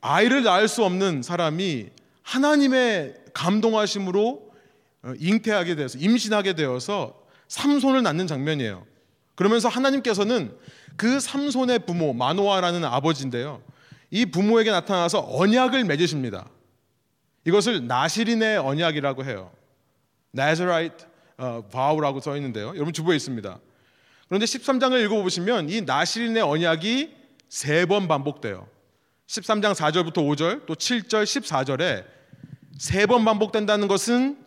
아이를 0.00 0.42
낳을 0.42 0.68
수 0.68 0.84
없는 0.84 1.22
사람이 1.22 1.88
하나님의 2.22 3.14
감동하심으로 3.32 4.50
어, 5.02 5.12
잉태하게 5.18 5.76
되어서 5.76 5.98
임신하게 5.98 6.54
되어서 6.54 7.20
삼손을 7.48 8.02
낳는 8.02 8.26
장면이에요. 8.26 8.86
그러면서 9.34 9.68
하나님께서는 9.68 10.56
그 10.96 11.18
삼손의 11.18 11.80
부모 11.86 12.12
마노아라는 12.12 12.84
아버지인데요. 12.84 13.62
이 14.10 14.26
부모에게 14.26 14.70
나타나서 14.70 15.26
언약을 15.30 15.84
맺으십니다. 15.84 16.48
이것을 17.46 17.86
나시린의 17.86 18.58
언약이라고 18.58 19.24
해요. 19.24 19.50
나즈라이트 20.32 21.06
어, 21.38 21.64
바우라고 21.72 22.20
써 22.20 22.36
있는데요. 22.36 22.68
여러분 22.74 22.92
주부에 22.92 23.16
있습니다. 23.16 23.58
그런데 24.28 24.44
13장을 24.44 25.02
읽어보시면 25.04 25.70
이 25.70 25.80
나시린의 25.80 26.42
언약이 26.42 27.16
세 27.48 27.86
번 27.86 28.06
반복돼요. 28.06 28.68
13장 29.30 29.74
4절부터 29.74 30.14
5절 30.16 30.66
또 30.66 30.74
7절 30.74 31.22
14절에 31.22 32.04
세 32.78 33.06
번 33.06 33.24
반복된다는 33.24 33.86
것은 33.86 34.44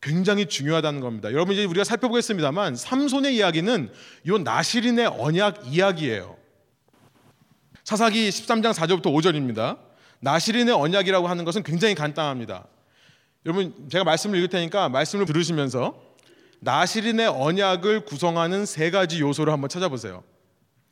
굉장히 0.00 0.46
중요하다는 0.46 1.00
겁니다. 1.00 1.30
여러분 1.32 1.54
이제 1.54 1.64
우리가 1.64 1.84
살펴보겠습니다만 1.84 2.76
삼손의 2.76 3.36
이야기는 3.36 3.92
요 4.28 4.38
나시린의 4.38 5.06
언약 5.06 5.66
이야기예요. 5.66 6.36
사사기 7.84 8.30
13장 8.30 8.72
4절부터 8.72 9.06
5절입니다. 9.06 9.78
나시린의 10.20 10.74
언약이라고 10.74 11.28
하는 11.28 11.44
것은 11.44 11.62
굉장히 11.62 11.94
간단합니다. 11.94 12.66
여러분 13.44 13.88
제가 13.90 14.04
말씀을 14.04 14.38
읽을 14.38 14.48
테니까 14.48 14.88
말씀을 14.88 15.26
들으시면서 15.26 16.00
나시린의 16.60 17.26
언약을 17.26 18.06
구성하는 18.06 18.64
세 18.64 18.90
가지 18.90 19.20
요소를 19.20 19.52
한번 19.52 19.68
찾아보세요. 19.68 20.24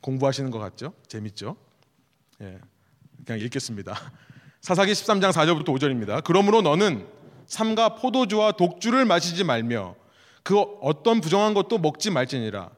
공부하시는 0.01 0.51
것 0.51 0.59
같죠? 0.59 0.93
재밌죠? 1.07 1.55
예, 2.41 2.59
그냥 3.25 3.39
읽겠습니다. 3.41 3.95
사사기 4.61 4.91
13장 4.91 5.31
4절부터 5.31 5.67
5절입니다. 5.67 6.23
그러므로 6.23 6.61
너는 6.61 7.07
삼가 7.45 7.95
포도주와 7.95 8.53
독주를 8.53 9.05
마시지 9.05 9.43
말며 9.43 9.95
그 10.43 10.59
어떤 10.81 11.21
부정한 11.21 11.53
것도 11.53 11.77
먹지 11.77 12.11
말지니라. 12.11 12.69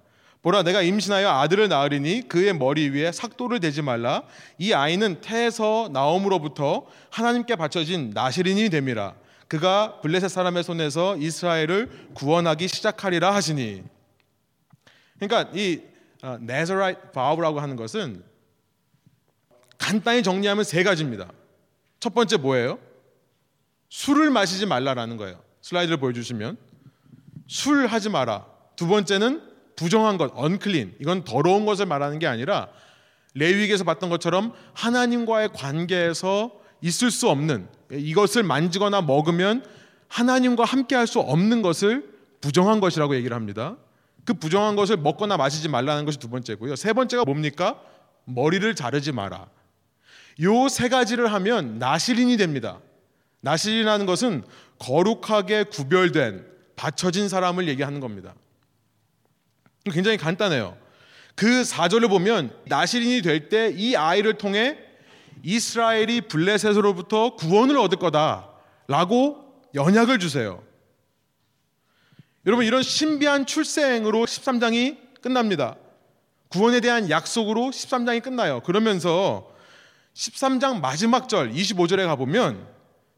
보라 0.42 0.64
내가 0.64 0.82
임신하여 0.82 1.30
아들을 1.30 1.70
낳으리니 1.70 2.28
그의 2.28 2.54
머리 2.54 2.90
위에 2.90 3.12
삭도를 3.12 3.62
대지 3.62 3.82
말라. 3.82 4.24
이 4.58 4.74
아이는 4.74 5.22
태에서 5.22 5.90
나옴으로부터 5.94 6.86
하나님께 7.12 7.56
바쳐진 7.56 8.12
나시린이 8.14 8.70
됨이라. 8.70 9.16
그가 9.48 10.02
블레셋 10.02 10.30
사람의 10.30 10.64
손에서 10.64 11.16
이스라엘을 11.18 12.10
구원하기 12.14 12.68
시작하리라 12.68 13.34
하시니. 13.34 13.84
그러니까 15.20 15.52
이 15.54 15.80
네저라이트 16.42 17.00
어, 17.00 17.12
바우라고 17.12 17.60
하는 17.60 17.76
것은 17.76 18.24
간단히 19.84 20.24
정리하면 20.24 20.64
세 20.64 20.82
가지입니다. 20.82 21.30
첫 22.00 22.14
번째 22.14 22.38
뭐예요? 22.38 22.80
술을 23.90 24.30
마시지 24.30 24.66
말라라는 24.66 25.18
거예요. 25.18 25.42
슬라이드를 25.62 25.98
보여주시면 25.98 26.56
술 27.48 27.86
하지 27.88 28.10
마라. 28.10 28.46
두 28.78 28.88
번째는 28.88 29.42
부정한 29.76 30.18
것, 30.18 30.32
unclean. 30.38 30.96
이건 31.02 31.26
더러운 31.26 31.66
것을 31.66 31.86
말하는 31.86 32.18
게 32.18 32.28
아니라 32.28 32.70
레위기에서 33.34 33.84
봤던 33.84 34.10
것처럼 34.10 34.54
하나님과의 34.74 35.50
관계에서 35.52 36.52
있을 36.82 37.12
수 37.12 37.28
없는 37.30 37.68
이것을 37.92 38.44
만지거나 38.44 39.02
먹으면 39.02 39.66
하나님과 40.08 40.64
함께 40.64 40.96
할 40.96 41.08
수 41.08 41.20
없는 41.20 41.62
것을 41.62 42.10
부정한 42.40 42.80
것이라고 42.80 43.16
얘기를 43.16 43.36
합니다. 43.36 43.76
그 44.24 44.34
부정한 44.34 44.78
것을 44.78 44.96
먹거나 44.96 45.36
마시지 45.36 45.68
말라는 45.68 46.06
것이 46.06 46.20
두 46.20 46.30
번째고요. 46.30 46.78
세 46.78 46.94
번째가 46.94 47.26
뭡니까? 47.26 47.82
머리를 48.24 48.74
자르지 48.76 49.12
마라. 49.12 49.48
요 50.42 50.68
세 50.68 50.90
가지를 50.90 51.32
하면 51.34 51.78
나시린이 51.80 52.38
됩니다. 52.38 52.80
나시린이라는 53.42 54.06
것은 54.06 54.44
거룩하게 54.80 55.66
구별된 55.66 56.46
받쳐진 56.76 57.30
사람을 57.30 57.68
얘기하는 57.68 58.00
겁니다. 58.00 58.34
굉장히 59.92 60.18
간단해요. 60.18 60.78
그 61.36 61.64
사절을 61.64 62.08
보면 62.10 62.56
나시린이 62.68 63.22
될 63.22 63.50
때 63.50 63.74
이 63.76 63.96
아이를 63.96 64.38
통해 64.38 64.78
이스라엘이 65.44 66.22
블레셋으로부터 66.22 67.36
구원을 67.36 67.78
얻을 67.78 67.98
거다라고 68.00 69.44
연약을 69.76 70.20
주세요. 70.20 70.64
여러분 72.46 72.66
이런 72.66 72.82
신비한 72.84 73.46
출생으로 73.46 74.26
13장이 74.26 74.98
끝납니다. 75.22 75.76
구원에 76.50 76.80
대한 76.82 77.10
약속으로 77.10 77.72
13장이 77.72 78.22
끝나요. 78.22 78.62
그러면서 78.62 79.53
13장 80.14 80.80
마지막 80.80 81.28
절 81.28 81.52
25절에 81.52 82.06
가보면 82.06 82.68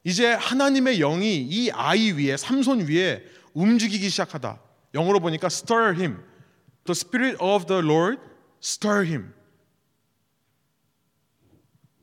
이제 0.03 0.33
하나님의 0.33 0.99
영이 0.99 1.37
이 1.37 1.71
아이 1.71 2.11
위에 2.11 2.37
삼손 2.37 2.87
위에 2.87 3.23
움직이기 3.53 4.09
시작하다. 4.09 4.59
영어로 4.93 5.19
보니까 5.19 5.47
stir 5.47 5.95
him. 5.95 6.23
The 6.85 6.91
spirit 6.91 7.37
of 7.43 7.65
the 7.65 7.83
Lord 7.83 8.21
stir 8.63 9.05
him. 9.05 9.33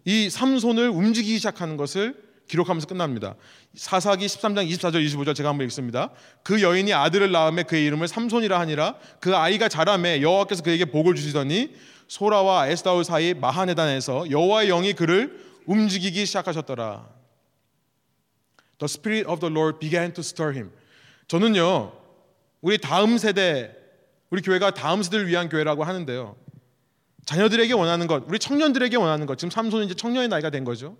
이 0.04 0.28
삼손을 0.28 0.88
움직이기 0.88 1.36
시작하는 1.36 1.76
것을 1.76 2.20
기록하면서 2.48 2.88
끝납니다. 2.88 3.36
사사기 3.74 4.26
13장 4.26 4.68
24절 4.68 5.06
25절 5.06 5.34
제가 5.34 5.48
한번 5.50 5.64
읽습니다. 5.68 6.10
그 6.42 6.60
여인이 6.60 6.92
아들을 6.92 7.30
낳음에 7.30 7.62
그의 7.62 7.86
이름을 7.86 8.08
삼손이라 8.08 8.58
하니라 8.60 8.96
그 9.20 9.36
아이가 9.36 9.68
자라매 9.68 10.20
여호와께서 10.20 10.62
그에게 10.62 10.84
복을 10.84 11.14
주시더니 11.14 11.74
소라와 12.08 12.68
에스다울 12.68 13.04
사이 13.04 13.34
마하네단에서 13.34 14.30
여호와의 14.30 14.68
영이 14.68 14.92
그를 14.94 15.40
움직이기 15.66 16.26
시작하셨더라. 16.26 17.08
The 18.78 18.86
spirit 18.86 19.30
of 19.30 19.40
the 19.40 19.52
Lord 19.52 19.78
began 19.78 20.12
to 20.12 20.20
stir 20.20 20.52
him. 20.52 20.72
저는요. 21.28 21.92
우리 22.60 22.78
다음 22.78 23.18
세대 23.18 23.74
우리 24.30 24.40
교회가 24.40 24.72
다음 24.72 25.02
세대를 25.02 25.28
위한 25.28 25.48
교회라고 25.48 25.84
하는데요. 25.84 26.36
자녀들에게 27.26 27.72
원하는 27.74 28.06
것, 28.06 28.24
우리 28.26 28.38
청년들에게 28.38 28.96
원하는 28.96 29.26
것. 29.26 29.38
지금 29.38 29.50
삼손은 29.50 29.86
이제 29.86 29.94
청년의 29.94 30.28
나이가 30.28 30.50
된 30.50 30.64
거죠. 30.64 30.96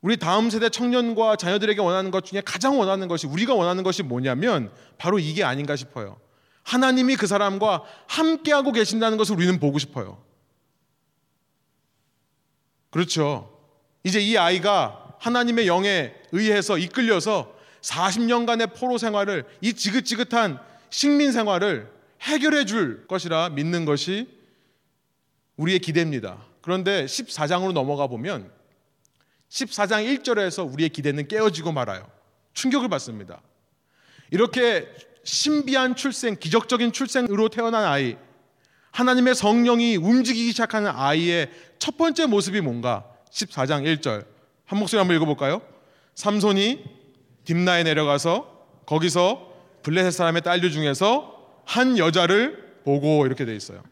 우리 0.00 0.16
다음 0.16 0.48
세대 0.50 0.68
청년과 0.68 1.36
자녀들에게 1.36 1.80
원하는 1.80 2.10
것 2.10 2.24
중에 2.24 2.40
가장 2.44 2.78
원하는 2.78 3.08
것이 3.08 3.26
우리가 3.26 3.54
원하는 3.54 3.82
것이 3.82 4.02
뭐냐면 4.02 4.70
바로 4.98 5.18
이게 5.18 5.44
아닌가 5.44 5.76
싶어요. 5.76 6.18
하나님이 6.70 7.16
그 7.16 7.26
사람과 7.26 7.82
함께하고 8.06 8.70
계신다는 8.70 9.18
것을 9.18 9.34
우리는 9.34 9.58
보고 9.58 9.80
싶어요. 9.80 10.22
그렇죠. 12.90 13.58
이제 14.04 14.20
이 14.20 14.36
아이가 14.36 15.16
하나님의 15.18 15.66
영에 15.66 16.14
의해서 16.30 16.78
이끌려서 16.78 17.52
40년간의 17.80 18.78
포로 18.78 18.98
생활을 18.98 19.46
이 19.60 19.74
지긋지긋한 19.74 20.60
식민 20.90 21.32
생활을 21.32 21.90
해결해 22.20 22.64
줄 22.66 23.04
것이라 23.08 23.48
믿는 23.50 23.84
것이 23.84 24.28
우리의 25.56 25.80
기대입니다. 25.80 26.44
그런데 26.62 27.04
14장으로 27.06 27.72
넘어가 27.72 28.06
보면 28.06 28.48
14장 29.48 30.06
1절에서 30.22 30.72
우리의 30.72 30.90
기대는 30.90 31.26
깨어지고 31.26 31.72
말아요. 31.72 32.08
충격을 32.54 32.88
받습니다. 32.88 33.42
이렇게 34.30 34.88
신비한 35.24 35.96
출생, 35.96 36.36
기적적인 36.36 36.92
출생으로 36.92 37.48
태어난 37.48 37.84
아이, 37.84 38.16
하나님의 38.92 39.34
성령이 39.34 39.96
움직이기 39.96 40.50
시작하는 40.50 40.90
아이의 40.90 41.50
첫 41.78 41.96
번째 41.96 42.26
모습이 42.26 42.60
뭔가? 42.60 43.06
14장 43.30 43.84
1절. 43.84 44.26
한 44.64 44.78
목소리 44.78 44.98
한번 44.98 45.16
읽어볼까요? 45.16 45.62
삼손이 46.14 46.84
딥나에 47.44 47.82
내려가서 47.84 48.66
거기서 48.86 49.52
블레셋 49.82 50.12
사람의 50.12 50.42
딸들 50.42 50.70
중에서 50.70 51.62
한 51.64 51.98
여자를 51.98 52.80
보고 52.84 53.24
이렇게 53.26 53.44
돼 53.44 53.54
있어요. 53.54 53.82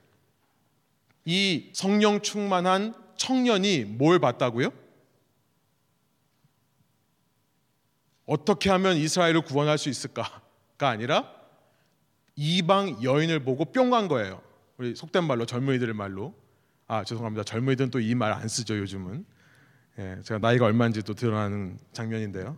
이 1.24 1.70
성령 1.72 2.20
충만한 2.20 2.94
청년이 3.16 3.84
뭘 3.84 4.18
봤다고요? 4.18 4.72
어떻게 8.26 8.70
하면 8.70 8.96
이스라엘을 8.96 9.42
구원할 9.42 9.78
수 9.78 9.88
있을까가 9.88 10.47
아니라 10.86 11.28
이방 12.36 13.02
여인을 13.02 13.40
보고 13.44 13.64
뿅 13.64 13.90
간 13.90 14.06
거예요. 14.06 14.40
우리 14.76 14.94
속된 14.94 15.24
말로 15.24 15.44
젊은이들 15.44 15.92
말로. 15.94 16.34
아 16.86 17.02
죄송합니다. 17.04 17.42
젊은이들은 17.44 17.90
또 17.90 17.98
이 18.00 18.14
말 18.14 18.32
안 18.32 18.46
쓰죠 18.48 18.78
요즘은. 18.78 19.24
예, 19.98 20.18
제가 20.22 20.38
나이가 20.38 20.66
얼마인지 20.66 21.02
또 21.02 21.14
드러나는 21.14 21.78
장면인데요. 21.92 22.56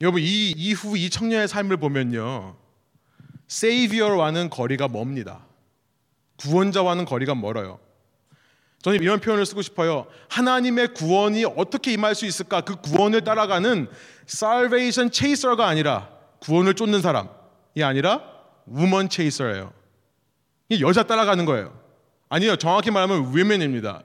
여러분 0.00 0.22
이 0.22 0.50
이후 0.52 0.96
이 0.96 1.10
청년의 1.10 1.48
삶을 1.48 1.78
보면요, 1.78 2.56
세이비어와는 3.48 4.50
거리가 4.50 4.88
멉니다. 4.88 5.44
구원자와는 6.36 7.04
거리가 7.06 7.34
멀어요. 7.34 7.80
저는 8.82 9.00
이런 9.02 9.18
표현을 9.20 9.44
쓰고 9.46 9.62
싶어요. 9.62 10.06
하나님의 10.28 10.94
구원이 10.94 11.44
어떻게 11.44 11.92
임할 11.94 12.14
수 12.14 12.26
있을까? 12.26 12.60
그 12.60 12.76
구원을 12.76 13.24
따라가는 13.24 13.88
salvation 14.28 15.10
chaser가 15.12 15.66
아니라 15.66 16.15
구원을 16.46 16.74
쫓는 16.74 17.02
사람이 17.02 17.82
아니라 17.82 18.22
chaser예요. 19.10 19.72
이 20.68 20.80
여자 20.80 21.02
따라가는 21.02 21.44
거예요. 21.44 21.76
아니요, 22.28 22.56
정확히 22.56 22.92
말하면 22.92 23.34
women입니다. 23.34 24.02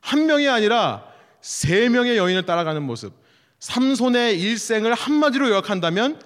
한 0.00 0.26
명이 0.26 0.48
아니라 0.48 1.04
세 1.40 1.88
명의 1.88 2.16
여인을 2.16 2.46
따라가는 2.46 2.82
모습. 2.82 3.12
삼손의 3.58 4.40
일생을 4.40 4.94
한마디로 4.94 5.48
요약한다면 5.50 6.20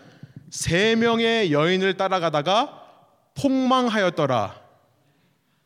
세 0.50 0.94
명의 0.96 1.50
여인을 1.52 1.96
따라가다가 1.96 2.82
폭망하였더라. 3.34 4.60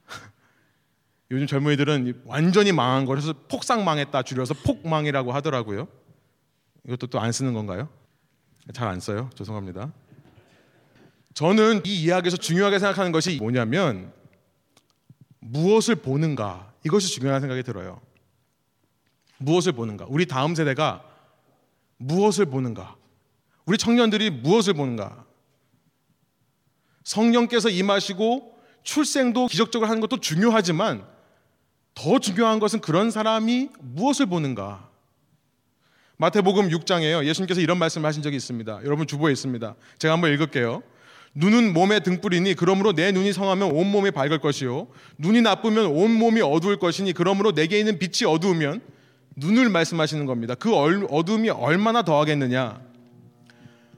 요즘 1.33 1.47
젊은이들은 1.47 2.23
완전히 2.25 2.71
망한 2.71 3.05
거라서 3.05 3.35
폭삭 3.49 3.83
망했다 3.83 4.23
줄여서 4.23 4.55
폭망이라고 4.55 5.33
하더라고요. 5.33 5.89
이것도 6.87 7.09
또 7.09 7.19
안 7.19 7.33
쓰는 7.33 7.53
건가요? 7.55 7.89
잘 8.73 8.89
안 8.89 9.01
써요. 9.01 9.29
죄송합니다. 9.35 9.93
저는 11.35 11.83
이 11.85 12.03
이야기에서 12.03 12.37
중요하게 12.37 12.79
생각하는 12.79 13.11
것이 13.11 13.37
뭐냐면 13.39 14.13
무엇을 15.41 15.97
보는가 15.97 16.73
이것이 16.85 17.09
중요한 17.09 17.41
생각이 17.41 17.63
들어요. 17.63 18.01
무엇을 19.39 19.73
보는가? 19.73 20.07
우리 20.09 20.27
다음 20.27 20.55
세대가 20.55 21.03
무엇을 21.97 22.47
보는가? 22.47 22.97
우리 23.65 23.79
청년들이 23.79 24.31
무엇을 24.31 24.75
보는가? 24.75 25.25
성령께서 27.05 27.69
임하시고 27.69 28.61
출생도 28.85 29.47
기적적으로 29.49 29.89
하는 29.89 30.01
것도 30.01 30.19
중요하지만 30.19 31.07
더 31.95 32.19
중요한 32.19 32.59
것은 32.61 32.81
그런 32.81 33.11
사람이 33.11 33.71
무엇을 33.81 34.27
보는가. 34.27 34.92
마태복음 36.23 36.69
6장에요. 36.69 37.25
예수님께서 37.25 37.61
이런 37.61 37.81
말씀을 37.81 38.07
하신 38.07 38.23
적이 38.23 38.37
있습니다. 38.37 38.83
여러분 38.85 39.09
주보에 39.09 39.33
있습니다. 39.33 39.75
제가 39.99 40.15
한번 40.15 40.33
읽을게요. 40.33 40.85
눈은 41.35 41.73
몸의 41.73 42.05
등불이니 42.05 42.55
그러므로 42.55 42.93
내 42.93 43.11
눈이 43.11 43.33
성하면 43.33 43.73
온 43.73 43.91
몸이 43.91 44.13
밝을 44.13 44.39
것이요 44.39 44.87
눈이 45.19 45.43
나쁘면 45.43 45.87
온 45.87 46.13
몸이 46.13 46.41
어두울 46.41 46.79
것이니 46.79 47.13
그러므로 47.13 47.51
내게 47.51 47.77
있는 47.77 47.99
빛이 47.99 48.31
어두우면 48.31 48.83
눈을 49.35 49.69
말씀하시는 49.71 50.25
겁니다. 50.27 50.55
그 50.55 50.73
어둠이 50.77 51.51
얼마나 51.51 52.03
더하겠느냐? 52.03 52.81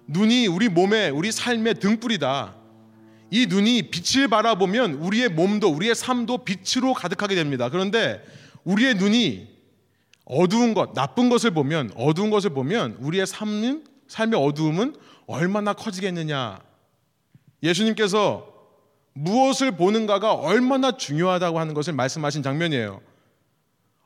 눈이 0.06 0.46
우리 0.46 0.70
몸의 0.70 1.10
우리 1.10 1.30
삶의 1.30 1.74
등불이다. 1.74 2.54
이 3.32 3.46
눈이 3.50 3.90
빛을 3.90 4.28
바라보면 4.28 4.94
우리의 4.94 5.28
몸도 5.28 5.68
우리의 5.68 5.94
삶도 5.94 6.38
빛으로 6.46 6.94
가득하게 6.94 7.34
됩니다. 7.34 7.68
그런데 7.68 8.24
우리의 8.64 8.94
눈이 8.94 9.53
어두운 10.24 10.74
것, 10.74 10.94
나쁜 10.94 11.28
것을 11.28 11.50
보면 11.50 11.92
어두운 11.96 12.30
것을 12.30 12.50
보면 12.50 12.96
우리의 13.00 13.26
삶은 13.26 13.84
삶의 14.08 14.40
어두움은 14.40 14.96
얼마나 15.26 15.72
커지겠느냐. 15.72 16.60
예수님께서 17.62 18.52
무엇을 19.14 19.76
보는가가 19.76 20.34
얼마나 20.34 20.96
중요하다고 20.96 21.58
하는 21.58 21.74
것을 21.74 21.92
말씀하신 21.94 22.42
장면이에요. 22.42 23.00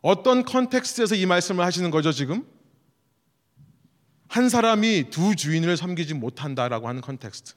어떤 0.00 0.44
context에서 0.44 1.14
이 1.14 1.26
말씀을 1.26 1.64
하시는 1.64 1.90
거죠, 1.90 2.12
지금? 2.12 2.46
한 4.28 4.48
사람이 4.48 5.10
두 5.10 5.34
주인을 5.34 5.76
섬기지 5.76 6.14
못한다라고 6.14 6.88
하는 6.88 7.00
context. 7.00 7.54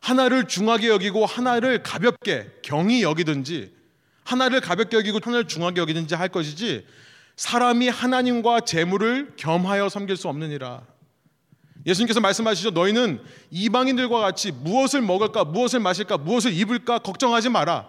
하나를 0.00 0.46
중하게 0.48 0.88
여기고 0.88 1.26
하나를 1.26 1.82
가볍게 1.82 2.50
경히 2.62 3.02
여기든지 3.02 3.74
하나를 4.22 4.60
가볍게 4.60 4.96
여기고 4.96 5.18
하나를 5.22 5.48
중하게 5.48 5.80
여기든지 5.80 6.14
할 6.14 6.28
것이지 6.28 6.86
사람이 7.36 7.88
하나님과 7.88 8.60
재물을 8.60 9.34
겸하여 9.36 9.88
섬길 9.88 10.16
수 10.16 10.28
없느니라. 10.28 10.82
예수님께서 11.86 12.20
말씀하시죠. 12.20 12.70
너희는 12.70 13.20
이방인들과 13.50 14.20
같이 14.20 14.52
무엇을 14.52 15.02
먹을까, 15.02 15.44
무엇을 15.44 15.80
마실까, 15.80 16.18
무엇을 16.18 16.52
입을까 16.52 16.98
걱정하지 16.98 17.50
마라. 17.50 17.88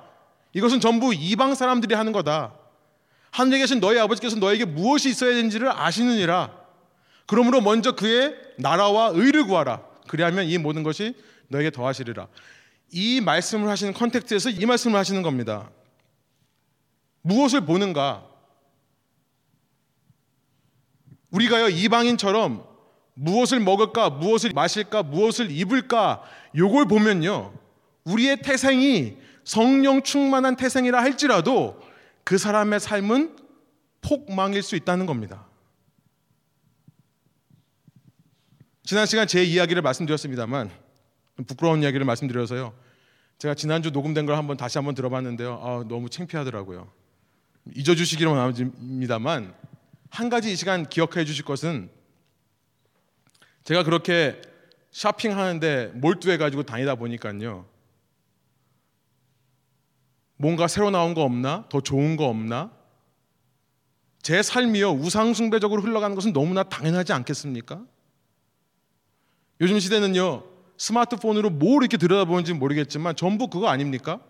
이것은 0.53 0.79
전부 0.79 1.13
이방 1.13 1.55
사람들이 1.55 1.95
하는 1.95 2.11
거다. 2.11 2.53
하늘에 3.31 3.59
계신 3.59 3.79
너희 3.79 3.99
아버지께서 3.99 4.37
너에게 4.37 4.65
무엇이 4.65 5.09
있어야 5.09 5.33
되는지를 5.33 5.69
아시느니라. 5.71 6.51
그러므로 7.27 7.61
먼저 7.61 7.93
그의 7.93 8.35
나라와 8.57 9.11
의를 9.13 9.45
구하라. 9.45 9.81
그리하면 10.07 10.45
이 10.45 10.57
모든 10.57 10.83
것이 10.83 11.15
너에게 11.49 11.71
더하시리라. 11.71 12.27
이 12.91 13.21
말씀을 13.21 13.69
하시는 13.69 13.93
컨텍스트에서 13.93 14.49
이 14.49 14.65
말씀을 14.65 14.97
하시는 14.97 15.21
겁니다. 15.21 15.69
무엇을 17.21 17.61
보는가? 17.61 18.34
우리가요 21.35 21.67
이방인처럼 21.67 22.63
무엇을 23.13 23.59
먹을까, 23.59 24.09
무엇을 24.09 24.51
마실까, 24.53 25.03
무엇을 25.03 25.51
입을까 25.51 26.23
요걸 26.55 26.85
보면요 26.85 27.53
우리의 28.05 28.41
태생이 28.41 29.17
성령 29.43 30.01
충만한 30.01 30.55
태생이라 30.55 31.01
할지라도 31.01 31.81
그 32.23 32.37
사람의 32.37 32.79
삶은 32.79 33.35
폭망일 34.01 34.63
수 34.63 34.75
있다는 34.75 35.05
겁니다. 35.05 35.45
지난 38.83 39.05
시간 39.05 39.27
제 39.27 39.43
이야기를 39.43 39.81
말씀드렸습니다만 39.81 40.69
부끄러운 41.47 41.83
이야기를 41.83 42.05
말씀드려서요. 42.05 42.73
제가 43.39 43.55
지난주 43.55 43.89
녹음된 43.89 44.25
걸 44.25 44.37
한번 44.37 44.57
다시 44.57 44.77
한번 44.77 44.95
들어봤는데요. 44.95 45.59
아, 45.61 45.85
너무 45.87 46.09
창피하더라고요. 46.09 46.91
잊어주시기로 47.75 48.35
합니다만 48.35 49.53
한 50.15 50.29
가지 50.29 50.49
이 50.49 50.55
시간 50.55 50.87
기억해 50.87 51.25
주실 51.25 51.43
것은 51.43 51.89
제가 53.65 53.83
그렇게 53.83 54.41
쇼핑하는데 54.91 55.87
몰두해 55.95 56.37
가지고 56.37 56.63
다니다 56.63 56.95
보니까요. 56.95 57.65
뭔가 60.37 60.69
새로 60.69 60.89
나온 60.89 61.13
거 61.15 61.23
없나? 61.23 61.67
더 61.67 61.81
좋은 61.81 62.15
거 62.15 62.27
없나? 62.27 62.71
제 64.21 64.41
삶이요 64.41 64.91
우상숭배적으로 64.93 65.81
흘러가는 65.81 66.15
것은 66.15 66.31
너무나 66.31 66.63
당연하지 66.63 67.11
않겠습니까? 67.11 67.83
요즘 69.59 69.79
시대는요 69.79 70.45
스마트폰으로 70.77 71.49
뭘 71.49 71.83
이렇게 71.83 71.97
들여다보는지 71.97 72.53
모르겠지만 72.53 73.17
전부 73.17 73.49
그거 73.49 73.67
아닙니까? 73.67 74.21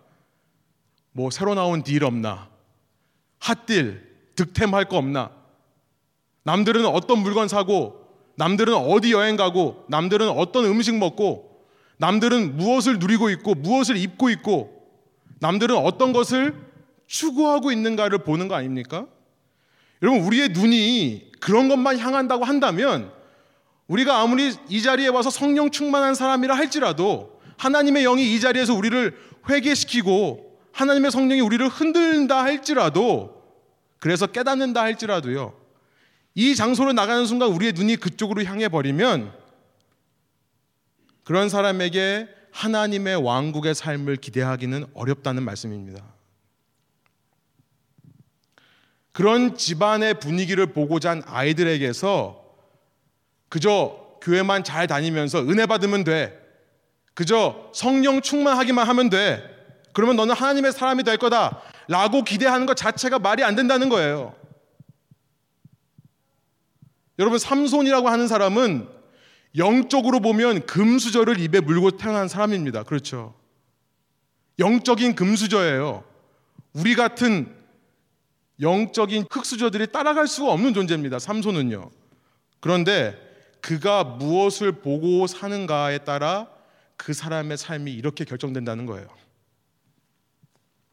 뭐 1.11 1.29
새로 1.29 1.53
나온 1.53 1.83
딜 1.83 2.03
없나? 2.03 2.49
핫딜, 3.37 4.31
득템할 4.35 4.85
거 4.85 4.97
없나? 4.97 5.44
남들은 6.45 6.85
어떤 6.85 7.19
물건 7.19 7.47
사고, 7.47 8.05
남들은 8.35 8.73
어디 8.75 9.11
여행 9.11 9.35
가고, 9.35 9.83
남들은 9.89 10.29
어떤 10.29 10.65
음식 10.65 10.95
먹고, 10.95 11.59
남들은 11.97 12.55
무엇을 12.55 12.99
누리고 12.99 13.31
있고, 13.31 13.55
무엇을 13.55 13.97
입고 13.97 14.29
있고, 14.29 14.71
남들은 15.39 15.75
어떤 15.75 16.13
것을 16.13 16.55
추구하고 17.07 17.71
있는가를 17.71 18.19
보는 18.19 18.47
거 18.47 18.55
아닙니까? 18.55 19.07
여러분, 20.03 20.21
우리의 20.21 20.49
눈이 20.49 21.31
그런 21.39 21.67
것만 21.67 21.97
향한다고 21.97 22.43
한다면 22.43 23.11
우리가 23.87 24.19
아무리 24.21 24.53
이 24.69 24.81
자리에 24.81 25.07
와서 25.07 25.31
성령 25.31 25.71
충만한 25.71 26.13
사람이라 26.13 26.55
할지라도 26.55 27.39
하나님의 27.57 28.03
영이 28.03 28.35
이 28.35 28.39
자리에서 28.39 28.73
우리를 28.75 29.17
회개시키고 29.49 30.59
하나님의 30.71 31.09
성령이 31.09 31.41
우리를 31.41 31.67
흔들다 31.67 32.43
할지라도 32.43 33.43
그래서 33.99 34.27
깨닫는다 34.27 34.81
할지라도요. 34.81 35.64
이 36.35 36.53
장소로 36.53 36.91
나가는 36.93 37.25
순간 37.25 37.49
우리의 37.49 37.73
눈이 37.73 37.95
그쪽으로 37.95 38.43
향해 38.43 38.67
버리면 38.67 39.33
그런 41.23 41.49
사람에게 41.49 42.27
하나님의 42.51 43.15
왕국의 43.15 43.73
삶을 43.73 44.17
기대하기는 44.17 44.85
어렵다는 44.93 45.43
말씀입니다. 45.43 46.03
그런 49.11 49.57
집안의 49.57 50.19
분위기를 50.19 50.67
보고자 50.67 51.11
한 51.11 51.23
아이들에게서 51.25 52.43
그저 53.47 54.05
교회만 54.21 54.65
잘 54.65 54.87
다니면서 54.87 55.39
은혜 55.41 55.65
받으면 55.65 56.03
돼. 56.03 56.37
그저 57.13 57.71
성령 57.73 58.21
충만하기만 58.21 58.85
하면 58.87 59.09
돼. 59.09 59.41
그러면 59.93 60.17
너는 60.17 60.35
하나님의 60.35 60.73
사람이 60.73 61.03
될 61.03 61.15
거다. 61.15 61.61
라고 61.87 62.23
기대하는 62.23 62.65
것 62.65 62.75
자체가 62.75 63.19
말이 63.19 63.43
안 63.43 63.55
된다는 63.55 63.87
거예요. 63.87 64.35
여러분, 67.19 67.39
삼손이라고 67.39 68.09
하는 68.09 68.27
사람은 68.27 68.87
영적으로 69.57 70.19
보면 70.19 70.65
금수저를 70.65 71.39
입에 71.39 71.61
물고 71.61 71.91
태어난 71.91 72.27
사람입니다. 72.27 72.83
그렇죠. 72.83 73.33
영적인 74.59 75.15
금수저예요. 75.15 76.03
우리 76.73 76.95
같은 76.95 77.55
영적인 78.61 79.25
흙수저들이 79.29 79.87
따라갈 79.91 80.27
수가 80.27 80.51
없는 80.51 80.73
존재입니다. 80.73 81.19
삼손은요. 81.19 81.89
그런데 82.59 83.17
그가 83.61 84.03
무엇을 84.03 84.73
보고 84.73 85.27
사는가에 85.27 85.99
따라 85.99 86.47
그 86.97 87.13
사람의 87.13 87.57
삶이 87.57 87.91
이렇게 87.91 88.23
결정된다는 88.23 88.85
거예요. 88.85 89.07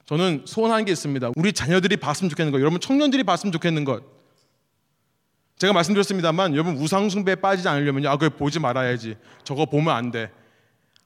저는 0.07 0.43
소원한 0.47 0.85
게 0.85 0.93
있습니다. 0.93 1.31
우리 1.37 1.53
자녀들이 1.53 1.97
봤으면 1.97 2.31
좋겠는 2.31 2.53
것, 2.53 2.61
여러분 2.61 2.81
청년들이 2.81 3.23
봤으면 3.25 3.53
좋겠는 3.53 3.85
것. 3.85 4.03
제가 5.63 5.73
말씀드렸습니다만 5.75 6.55
여러분 6.55 6.75
우상숭배에 6.77 7.37
빠지지 7.37 7.69
않으려면요. 7.69 8.09
아, 8.09 8.15
그걸 8.15 8.31
보지 8.31 8.59
말아야지. 8.59 9.15
저거 9.45 9.65
보면 9.65 9.95
안 9.95 10.11
돼. 10.11 10.29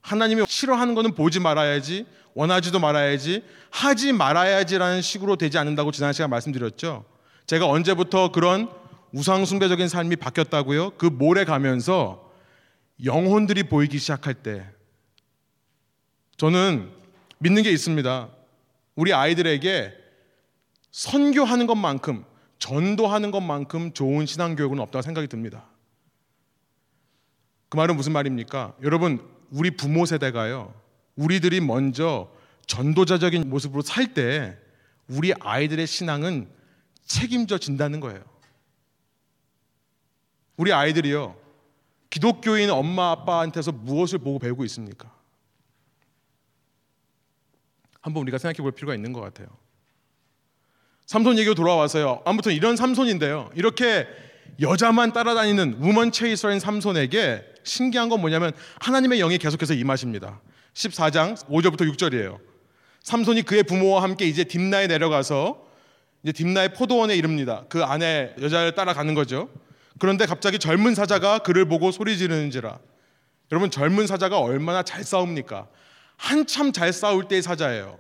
하나님이 0.01 0.45
싫어하는 0.49 0.95
거는 0.95 1.15
보지 1.15 1.41
말아야지. 1.41 2.07
원하지도 2.33 2.79
말아야지. 2.79 3.45
하지 3.71 4.15
말아야지라는 4.15 5.03
식으로 5.03 5.37
되지 5.37 5.59
않는다고 5.59 5.93
지난 5.93 6.15
시간 6.15 6.31
말씀드렸죠. 6.31 7.05
제가 7.47 7.69
언제부터 7.69 8.33
그런 8.33 8.71
우상숭배적인 9.13 9.89
삶이 9.89 10.17
바뀌었다고요? 10.17 10.93
그 10.93 11.05
모래 11.05 11.45
가면서 11.45 12.33
영혼들이 13.05 13.65
보이기 13.65 13.99
시작할 13.99 14.33
때 14.33 14.65
저는 16.39 16.91
믿는 17.41 17.63
게 17.63 17.71
있습니다. 17.71 18.31
우리 18.95 19.13
아이들에게 19.13 19.93
선교하는 20.93 21.67
것만큼 21.67 22.25
전도하는 22.59 23.31
것만큼 23.31 23.93
좋은 23.93 24.27
신앙 24.27 24.57
교육은 24.57 24.79
없다고 24.81 25.03
생각이 25.03 25.29
듭니다. 25.29 25.65
그 27.69 27.77
말은 27.77 27.97
무슨 27.97 28.13
말입니까? 28.13 28.77
여러분, 28.83 29.27
우리 29.51 29.71
부모 29.71 30.07
세대가요. 30.07 30.75
우리들이 31.17 31.61
먼저 31.61 32.31
전도자적인 32.67 33.49
모습으로 33.49 33.83
살 33.83 34.15
때 34.15 34.57
우리 35.09 35.33
아이들의 35.35 35.87
신앙은 35.87 36.49
책임져 37.05 37.59
진다는 37.59 38.01
거예요. 38.01 38.23
우리 40.57 40.73
아이들이요. 40.73 41.37
기독교인 42.11 42.71
엄마 42.71 43.11
아빠한테서 43.11 43.73
무엇을 43.73 44.19
보고 44.19 44.39
배우고 44.39 44.65
있습니까? 44.65 45.15
한번 48.01 48.23
우리가 48.23 48.39
생각해 48.39 48.63
볼 48.63 48.73
필요가 48.73 48.95
있는 48.95 49.13
것 49.13 49.21
같아요. 49.21 49.49
삼손 51.07 51.39
얘기로 51.39 51.55
돌아와서요. 51.55 52.23
아무튼 52.25 52.53
이런 52.53 52.77
삼손인데요. 52.77 53.51
이렇게 53.55 54.07
여자만 54.61 55.13
따라다니는 55.13 55.79
우먼 55.81 56.13
체이서인 56.13 56.61
삼손에게 56.61 57.45
신기한 57.63 58.09
건 58.09 58.21
뭐냐면 58.21 58.53
하나님의 58.81 59.19
영이 59.19 59.39
계속해서 59.39 59.75
임하십니다. 59.75 60.41
14장 60.75 61.37
5절부터 61.47 61.91
6절이에요. 61.95 62.39
삼손이 63.03 63.43
그의 63.43 63.63
부모와 63.63 64.03
함께 64.03 64.27
이제 64.27 64.45
딥나에 64.45 64.89
내려가서 64.89 65.65
이제 66.23 66.33
딥나의 66.33 66.75
포도원에 66.75 67.15
이릅니다. 67.15 67.65
그 67.69 67.85
안에 67.85 68.35
여자를 68.41 68.75
따라가는 68.75 69.15
거죠. 69.15 69.49
그런데 69.99 70.27
갑자기 70.27 70.59
젊은 70.59 70.95
사자가 70.95 71.39
그를 71.39 71.67
보고 71.67 71.93
소리 71.93 72.19
지르는지라. 72.19 72.79
여러분 73.53 73.71
젊은 73.71 74.09
사자가 74.09 74.41
얼마나 74.41 74.83
잘 74.83 75.05
싸웁니까? 75.05 75.69
한참 76.17 76.73
잘 76.73 76.93
싸울 76.93 77.29
때의 77.29 77.43
사자예요. 77.43 77.99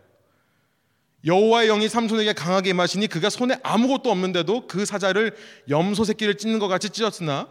여호와의 1.26 1.68
영이 1.68 1.88
삼손에게 1.88 2.32
강하게 2.34 2.70
임하시니 2.70 3.08
그가 3.08 3.30
손에 3.30 3.58
아무것도 3.62 4.10
없는데도 4.10 4.68
그 4.68 4.86
사자를 4.86 5.36
염소 5.68 6.04
새끼를 6.04 6.38
찢는 6.38 6.60
것 6.60 6.68
같이 6.68 6.88
찢었으나 6.90 7.48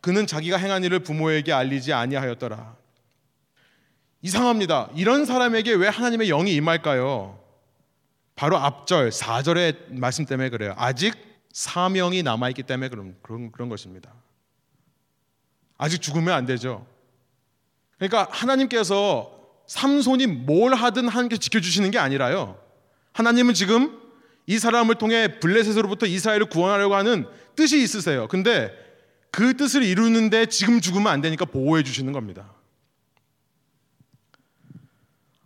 그는 0.00 0.26
자기가 0.26 0.56
행한 0.56 0.84
일을 0.84 1.00
부모에게 1.00 1.52
알리지 1.52 1.92
아니하였더라. 1.92 2.76
이상합니다. 4.22 4.90
이런 4.94 5.24
사람에게 5.24 5.74
왜 5.74 5.88
하나님의 5.88 6.28
영이 6.28 6.54
임할까요? 6.54 7.40
바로 8.36 8.58
앞절 8.58 9.10
4절의 9.10 9.94
말씀 9.98 10.24
때문에 10.24 10.50
그래요. 10.50 10.74
아직 10.76 11.14
사명이 11.52 12.22
남아 12.22 12.50
있기 12.50 12.62
때문에 12.62 12.88
그런 12.90 13.16
그런 13.22 13.50
그런 13.50 13.68
것입니다. 13.68 14.12
아직 15.78 16.00
죽으면 16.00 16.34
안 16.34 16.46
되죠. 16.46 16.86
그러니까 17.98 18.28
하나님께서 18.30 19.32
삼손이 19.66 20.26
뭘 20.26 20.74
하든 20.74 21.08
하나님께서 21.08 21.40
지켜주시는 21.40 21.90
게 21.90 21.98
아니라요. 21.98 22.65
하나님은 23.16 23.54
지금 23.54 23.98
이 24.46 24.58
사람을 24.58 24.96
통해 24.96 25.40
블레셋으로부터 25.40 26.04
이스라엘을 26.04 26.50
구원하려고 26.50 26.96
하는 26.96 27.26
뜻이 27.56 27.82
있으세요. 27.82 28.28
근데 28.28 28.70
그 29.30 29.56
뜻을 29.56 29.82
이루는데 29.82 30.46
지금 30.46 30.82
죽으면 30.82 31.06
안 31.10 31.22
되니까 31.22 31.46
보호해 31.46 31.82
주시는 31.82 32.12
겁니다. 32.12 32.52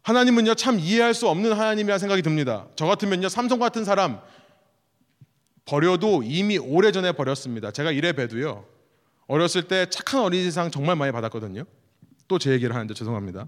하나님은요 0.03 0.57
참 0.57 0.81
이해할 0.81 1.15
수 1.15 1.29
없는 1.29 1.53
하나님이라 1.53 1.99
생각이 1.99 2.23
듭니다. 2.23 2.67
저 2.75 2.87
같으면요 2.87 3.29
삼성 3.29 3.61
같은 3.61 3.85
사람 3.85 4.21
버려도 5.65 6.25
이미 6.25 6.59
오래 6.59 6.91
전에 6.91 7.13
버렸습니다. 7.13 7.71
제가 7.71 7.93
이래 7.93 8.13
봬도요. 8.13 8.65
어렸을 9.29 9.69
때 9.69 9.87
착한 9.89 10.23
어린이상 10.23 10.73
정말 10.73 10.97
많이 10.97 11.13
받았거든요. 11.13 11.63
또 12.27 12.39
제 12.39 12.51
얘기를 12.51 12.75
하는데 12.75 12.93
죄송합니다. 12.95 13.47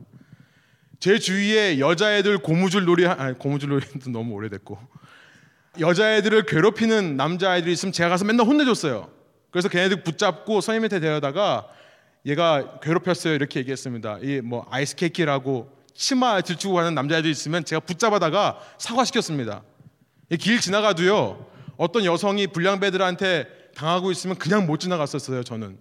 제 1.03 1.19
주위에 1.19 1.81
여자애들 1.81 2.39
고무줄 2.39 2.85
놀이 2.85 3.05
아니 3.09 3.37
고무줄 3.37 3.71
놀이도 3.71 4.11
너무 4.13 4.35
오래됐고 4.35 4.79
여자애들을 5.81 6.47
괴롭히는 6.47 7.17
남자아이들이 7.17 7.73
있으면 7.73 7.93
제가 7.93 8.09
가서 8.11 8.25
맨날 8.25 8.47
혼내줬어요. 8.47 9.11
그래서 9.51 9.69
걔네들 9.69 10.05
붙잡고 10.05 10.61
선생님한테 10.61 11.01
데려다가 11.01 11.67
얘가 12.25 12.79
괴롭혔어요 12.81 13.35
이렇게 13.35 13.59
얘기했습니다. 13.59 14.19
이 14.23 14.43
뭐 14.45 14.65
아이스 14.71 14.95
케이크라고 14.95 15.77
치마 15.93 16.41
들추고 16.41 16.75
가는 16.75 16.95
남자애들 16.95 17.29
있으면 17.29 17.65
제가 17.65 17.81
붙잡아다가 17.81 18.61
사과시켰습니다. 18.79 19.65
길 20.39 20.61
지나가도요 20.61 21.45
어떤 21.79 22.05
여성이 22.05 22.47
불량배들한테 22.47 23.49
당하고 23.75 24.13
있으면 24.13 24.37
그냥 24.37 24.67
못 24.67 24.79
지나갔었어요, 24.79 25.43
저는. 25.43 25.79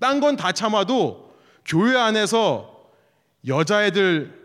딴 0.00 0.18
건 0.22 0.38
다 0.38 0.52
참아도 0.52 1.34
교회 1.66 1.94
안에서 1.98 2.69
여자애들 3.46 4.40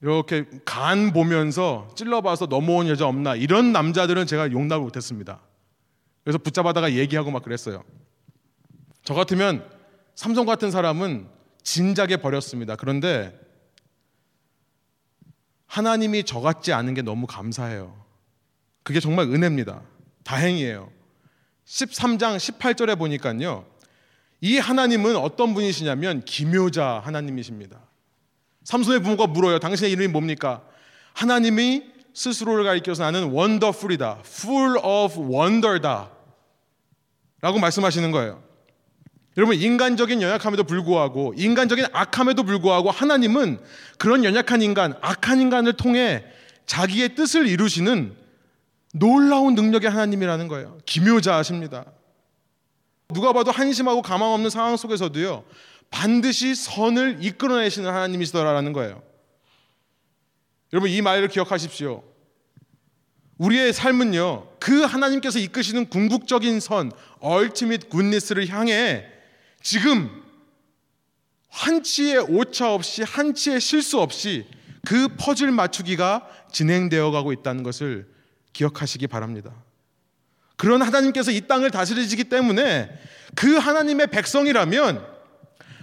이렇게 0.00 0.46
간 0.64 1.12
보면서 1.12 1.88
찔러봐서 1.96 2.46
넘어온 2.46 2.88
여자 2.88 3.06
없나 3.06 3.36
이런 3.36 3.72
남자들은 3.72 4.26
제가 4.26 4.50
용납을 4.50 4.82
못했습니다. 4.82 5.40
그래서 6.24 6.38
붙잡아다가 6.38 6.94
얘기하고 6.94 7.30
막 7.30 7.42
그랬어요. 7.42 7.84
저 9.04 9.14
같으면 9.14 9.68
삼성 10.14 10.46
같은 10.46 10.70
사람은 10.70 11.28
진작에 11.62 12.16
버렸습니다. 12.18 12.76
그런데 12.76 13.38
하나님이 15.66 16.24
저 16.24 16.40
같지 16.40 16.72
않은 16.72 16.94
게 16.94 17.02
너무 17.02 17.26
감사해요. 17.26 18.04
그게 18.82 19.00
정말 19.00 19.26
은혜입니다. 19.28 19.82
다행이에요. 20.24 20.90
13장 21.64 22.36
18절에 22.36 22.98
보니까요. 22.98 23.64
이 24.40 24.58
하나님은 24.58 25.16
어떤 25.16 25.54
분이시냐면 25.54 26.24
기묘자 26.24 27.00
하나님이십니다. 27.04 27.80
삼손의 28.64 29.00
부모가 29.00 29.26
물어요. 29.26 29.58
당신의 29.58 29.92
이름이 29.92 30.08
뭡니까? 30.08 30.62
하나님이 31.14 31.84
스스로를 32.14 32.64
가리켜서 32.64 33.02
나는 33.04 33.32
wonderful이다. 33.34 34.22
full 34.24 34.78
of 34.78 35.20
wonder다. 35.32 36.10
라고 37.40 37.58
말씀하시는 37.58 38.10
거예요. 38.10 38.42
여러분 39.36 39.56
인간적인 39.56 40.20
연약함에도 40.20 40.64
불구하고 40.64 41.32
인간적인 41.36 41.86
악함에도 41.92 42.42
불구하고 42.42 42.90
하나님은 42.90 43.60
그런 43.98 44.24
연약한 44.24 44.60
인간, 44.60 44.94
악한 45.00 45.40
인간을 45.40 45.72
통해 45.74 46.24
자기의 46.66 47.14
뜻을 47.14 47.46
이루시는 47.46 48.14
놀라운 48.92 49.54
능력의 49.54 49.88
하나님이라는 49.90 50.48
거예요. 50.48 50.78
기묘자하십니다. 50.84 51.86
누가 53.08 53.32
봐도 53.32 53.50
한심하고 53.50 54.02
가망 54.02 54.32
없는 54.32 54.50
상황 54.50 54.76
속에서도요. 54.76 55.44
반드시 55.92 56.56
선을 56.56 57.18
이끌어내시는 57.20 57.88
하나님이시더라라는 57.88 58.72
거예요. 58.72 59.02
여러분 60.72 60.90
이 60.90 61.00
말을 61.00 61.28
기억하십시오. 61.28 62.02
우리의 63.38 63.72
삶은요. 63.72 64.48
그 64.58 64.82
하나님께서 64.82 65.38
이끄시는 65.38 65.90
궁극적인 65.90 66.60
선, 66.60 66.90
얼티밋 67.20 67.90
굿니스를 67.90 68.48
향해 68.48 69.06
지금 69.62 70.22
한치의 71.48 72.20
오차 72.20 72.72
없이 72.72 73.02
한치의 73.02 73.60
실수 73.60 74.00
없이 74.00 74.46
그 74.86 75.08
퍼즐 75.18 75.50
맞추기가 75.50 76.26
진행되어 76.50 77.10
가고 77.10 77.32
있다는 77.32 77.62
것을 77.62 78.08
기억하시기 78.52 79.06
바랍니다. 79.08 79.52
그런 80.56 80.80
하나님께서 80.80 81.30
이 81.30 81.42
땅을 81.42 81.70
다스리시기 81.70 82.24
때문에 82.24 82.90
그 83.34 83.56
하나님의 83.56 84.06
백성이라면 84.08 85.11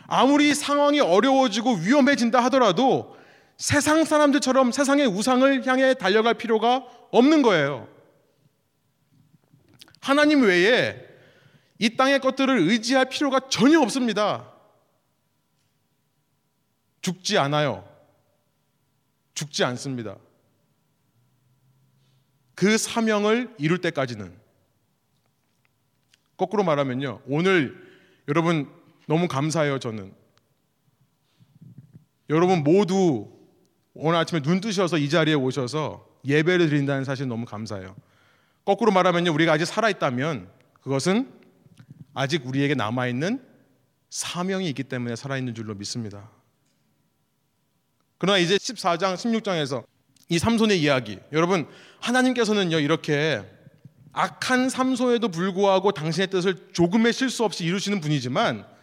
아무리 0.10 0.56
상황이 0.56 1.00
어려워지고 1.00 1.76
위험해진다 1.76 2.43
하더라도 2.45 3.15
세상 3.58 4.04
사람들처럼 4.04 4.72
세상의 4.72 5.06
우상을 5.06 5.67
향해 5.67 5.93
달려갈 5.93 6.34
필요가 6.34 6.84
없는 7.12 7.43
거예요. 7.43 7.88
하나님 10.02 10.41
외에 10.41 11.06
이 11.78 11.95
땅의 11.95 12.19
것들을 12.19 12.58
의지할 12.58 13.10
필요가 13.10 13.39
전혀 13.50 13.80
없습니다. 13.82 14.52
죽지 17.02 17.38
않아요. 17.38 17.88
죽지 19.36 19.63
않습니다. 19.63 20.17
그 22.56 22.78
사명을 22.78 23.54
이룰 23.60 23.80
때까지는 23.80 24.36
거꾸로 26.36 26.63
말하면요. 26.63 27.22
오늘 27.28 27.88
여러분 28.28 28.79
너무 29.10 29.28
감사해요, 29.28 29.80
저는. 29.80 30.13
여러분 32.30 32.63
모두 32.63 33.28
오늘 33.95 34.19
아침에 34.19 34.39
눈 34.39 34.62
뜨셔서 34.62 35.00
이 35.00 35.10
자리에 35.10 35.34
오셔서 35.34 36.08
예배를 36.26 36.69
드린다는 36.69 37.06
사실 37.06 37.28
너무 37.28 37.43
감사해요. 37.45 37.95
거꾸로 38.65 38.91
말하면요. 38.91 39.34
우리가 39.34 39.54
아직 39.54 39.65
살아있다면 39.65 40.52
그것은 40.82 41.34
아직 42.13 42.45
우리에게 42.45 42.76
남아있는 42.76 43.43
사명이 44.12 44.69
있기 44.69 44.84
때문에 44.84 45.15
살아있는 45.15 45.56
줄로 45.56 45.74
믿습니다. 45.74 46.30
그러나 48.19 48.38
이제 48.38 48.58
14장, 48.58 49.15
16장에서 49.15 49.86
이 50.28 50.38
삼손의 50.38 50.80
이야기. 50.80 51.17
여러분, 51.32 51.67
하나님께서는요, 52.00 52.78
이렇게 52.78 53.43
악한 54.12 54.69
삼손에도 54.69 55.30
불구하고 55.30 55.93
당신의 55.93 56.28
뜻을 56.28 56.69
조금의 56.74 57.12
실수 57.13 57.43
없이 57.43 57.65
이루시는 57.65 58.02
분이지만, 58.02 58.78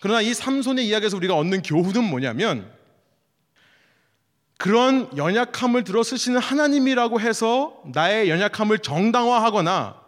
그러나 0.00 0.20
이 0.20 0.34
삼손의 0.34 0.86
이야기에서 0.86 1.16
우리가 1.16 1.34
얻는 1.36 1.62
교훈은 1.62 2.04
뭐냐면, 2.04 2.70
그런 4.58 5.14
연약함을 5.16 5.84
들어 5.84 6.02
쓰시는 6.02 6.40
하나님이라고 6.40 7.20
해서 7.20 7.82
나의 7.92 8.30
연약함을 8.30 8.78
정당화하거나 8.78 10.00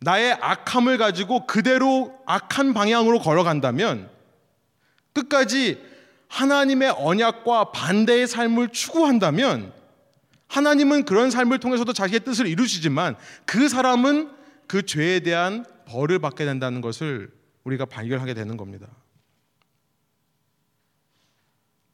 나의 0.00 0.32
악함을 0.40 0.98
가지고 0.98 1.46
그대로 1.46 2.18
악한 2.26 2.74
방향으로 2.74 3.20
걸어간다면 3.20 4.10
끝까지 5.12 5.80
하나님의 6.28 6.90
언약과 6.98 7.70
반대의 7.70 8.26
삶을 8.26 8.68
추구한다면 8.70 9.72
하나님은 10.48 11.04
그런 11.04 11.30
삶을 11.30 11.58
통해서도 11.58 11.92
자기의 11.92 12.20
뜻을 12.20 12.46
이루시지만 12.46 13.16
그 13.46 13.68
사람은 13.68 14.30
그 14.66 14.84
죄에 14.84 15.20
대한 15.20 15.64
벌을 15.86 16.18
받게 16.18 16.44
된다는 16.44 16.80
것을 16.80 17.30
우리가 17.66 17.84
발견하게 17.84 18.34
되는 18.34 18.56
겁니다. 18.56 18.86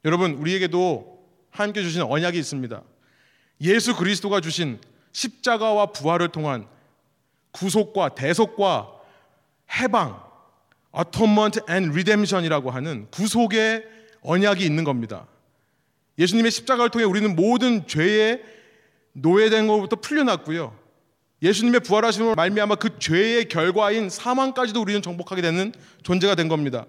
여러분, 0.05 0.33
우리에게도 0.33 1.27
하나님께 1.49 1.81
주신 1.81 2.01
언약이 2.03 2.37
있습니다. 2.37 2.83
예수 3.61 3.95
그리스도가 3.95 4.39
주신 4.41 4.79
십자가와 5.11 5.87
부활을 5.87 6.29
통한 6.29 6.67
구속과 7.51 8.15
대속과 8.15 8.91
해방, 9.79 10.21
atonement 10.95 11.61
and 11.69 11.91
redemption이라고 11.91 12.69
하는 12.69 13.07
구속의 13.11 13.83
언약이 14.21 14.63
있는 14.63 14.83
겁니다. 14.83 15.27
예수님의 16.19 16.51
십자가를 16.51 16.91
통해 16.91 17.05
우리는 17.05 17.35
모든 17.35 17.87
죄의 17.87 18.43
노예된 19.13 19.67
것부터 19.67 19.95
풀려났고요. 19.95 20.77
예수님의 21.43 21.81
부활하심을 21.81 22.35
말미암아 22.35 22.75
그 22.75 22.97
죄의 22.97 23.49
결과인 23.49 24.09
사망까지도 24.09 24.81
우리는 24.81 25.01
정복하게 25.01 25.41
되는 25.41 25.73
존재가 26.01 26.35
된 26.35 26.47
겁니다. 26.47 26.85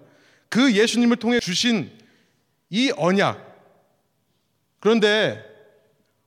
그 0.49 0.73
예수님을 0.73 1.17
통해 1.17 1.41
주신 1.41 1.91
이 2.69 2.91
언약. 2.95 3.53
그런데 4.79 5.43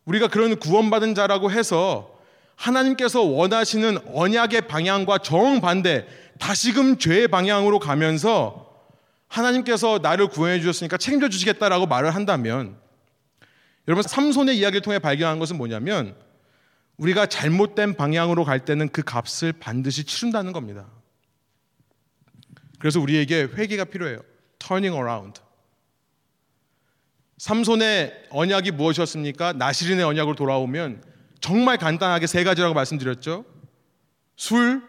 우리가 0.04 0.28
그런 0.28 0.58
구원받은 0.58 1.14
자라고 1.14 1.50
해서 1.50 2.18
하나님께서 2.54 3.22
원하시는 3.22 3.98
언약의 4.12 4.62
방향과 4.62 5.18
정반대 5.18 6.06
다시금 6.38 6.98
죄의 6.98 7.28
방향으로 7.28 7.78
가면서 7.78 8.68
하나님께서 9.28 10.00
나를 10.02 10.28
구원해 10.28 10.60
주셨으니까 10.60 10.98
책임져 10.98 11.28
주시겠다라고 11.28 11.86
말을 11.86 12.14
한다면 12.14 12.76
여러분 13.86 14.02
삼손의 14.02 14.58
이야기를 14.58 14.82
통해 14.82 14.98
발견한 14.98 15.38
것은 15.38 15.56
뭐냐면 15.56 16.14
우리가 16.98 17.26
잘못된 17.26 17.94
방향으로 17.94 18.44
갈 18.44 18.64
때는 18.64 18.88
그 18.88 19.02
값을 19.02 19.52
반드시 19.52 20.04
치른다는 20.04 20.52
겁니다. 20.52 20.86
그래서 22.78 23.00
우리에게 23.00 23.48
회개가 23.54 23.84
필요해요. 23.86 24.20
turning 24.58 24.96
around. 24.96 25.40
삼손의 27.38 28.26
언약이 28.30 28.72
무엇이었습니까? 28.72 29.52
나시린의 29.54 30.04
언약으로 30.04 30.34
돌아오면 30.34 31.02
정말 31.40 31.78
간단하게 31.78 32.26
세 32.26 32.42
가지라고 32.42 32.74
말씀드렸죠. 32.74 33.44
술, 34.36 34.82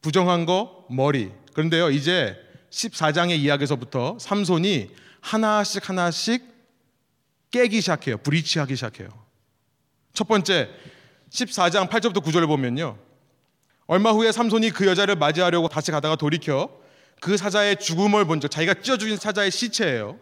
부정한 0.00 0.46
거, 0.46 0.84
머리. 0.90 1.30
그런데요, 1.52 1.90
이제 1.90 2.36
14장의 2.70 3.38
이야기에서부터 3.38 4.18
삼손이 4.18 4.90
하나씩 5.20 5.88
하나씩 5.88 6.44
깨기 7.52 7.80
시작해요. 7.80 8.18
브리치하기 8.18 8.74
시작해요. 8.74 9.08
첫 10.12 10.26
번째, 10.26 10.70
14장 11.34 11.88
8절부터 11.88 12.22
9절을 12.22 12.46
보면요. 12.46 12.96
얼마 13.86 14.12
후에 14.12 14.32
삼손이 14.32 14.70
그 14.70 14.86
여자를 14.86 15.16
맞이하려고 15.16 15.68
다시 15.68 15.90
가다가 15.90 16.16
돌이켜 16.16 16.70
그 17.20 17.36
사자의 17.36 17.76
죽음을 17.78 18.24
본 18.24 18.40
적, 18.40 18.50
자기가 18.50 18.74
찢어 18.74 18.96
죽인 18.96 19.16
사자의 19.16 19.50
시체예요. 19.50 20.18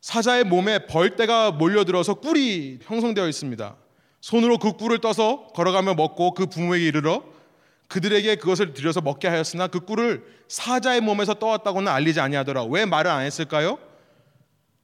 사자의 0.00 0.44
몸에 0.44 0.86
벌떼가 0.86 1.52
몰려들어서 1.52 2.14
꿀이 2.14 2.80
형성되어 2.82 3.28
있습니다. 3.28 3.76
손으로 4.20 4.58
그 4.58 4.72
꿀을 4.72 5.00
떠서 5.00 5.48
걸어가며 5.54 5.94
먹고 5.94 6.34
그 6.34 6.46
부모에게 6.46 6.86
이르러 6.86 7.22
그들에게 7.88 8.36
그것을 8.36 8.72
들여서 8.72 9.02
먹게 9.02 9.28
하였으나 9.28 9.66
그 9.66 9.80
꿀을 9.80 10.24
사자의 10.48 11.00
몸에서 11.00 11.34
떠왔다고는 11.34 11.90
알리지 11.92 12.20
아니하더라. 12.20 12.64
왜 12.64 12.86
말을 12.86 13.10
안 13.10 13.24
했을까요? 13.24 13.78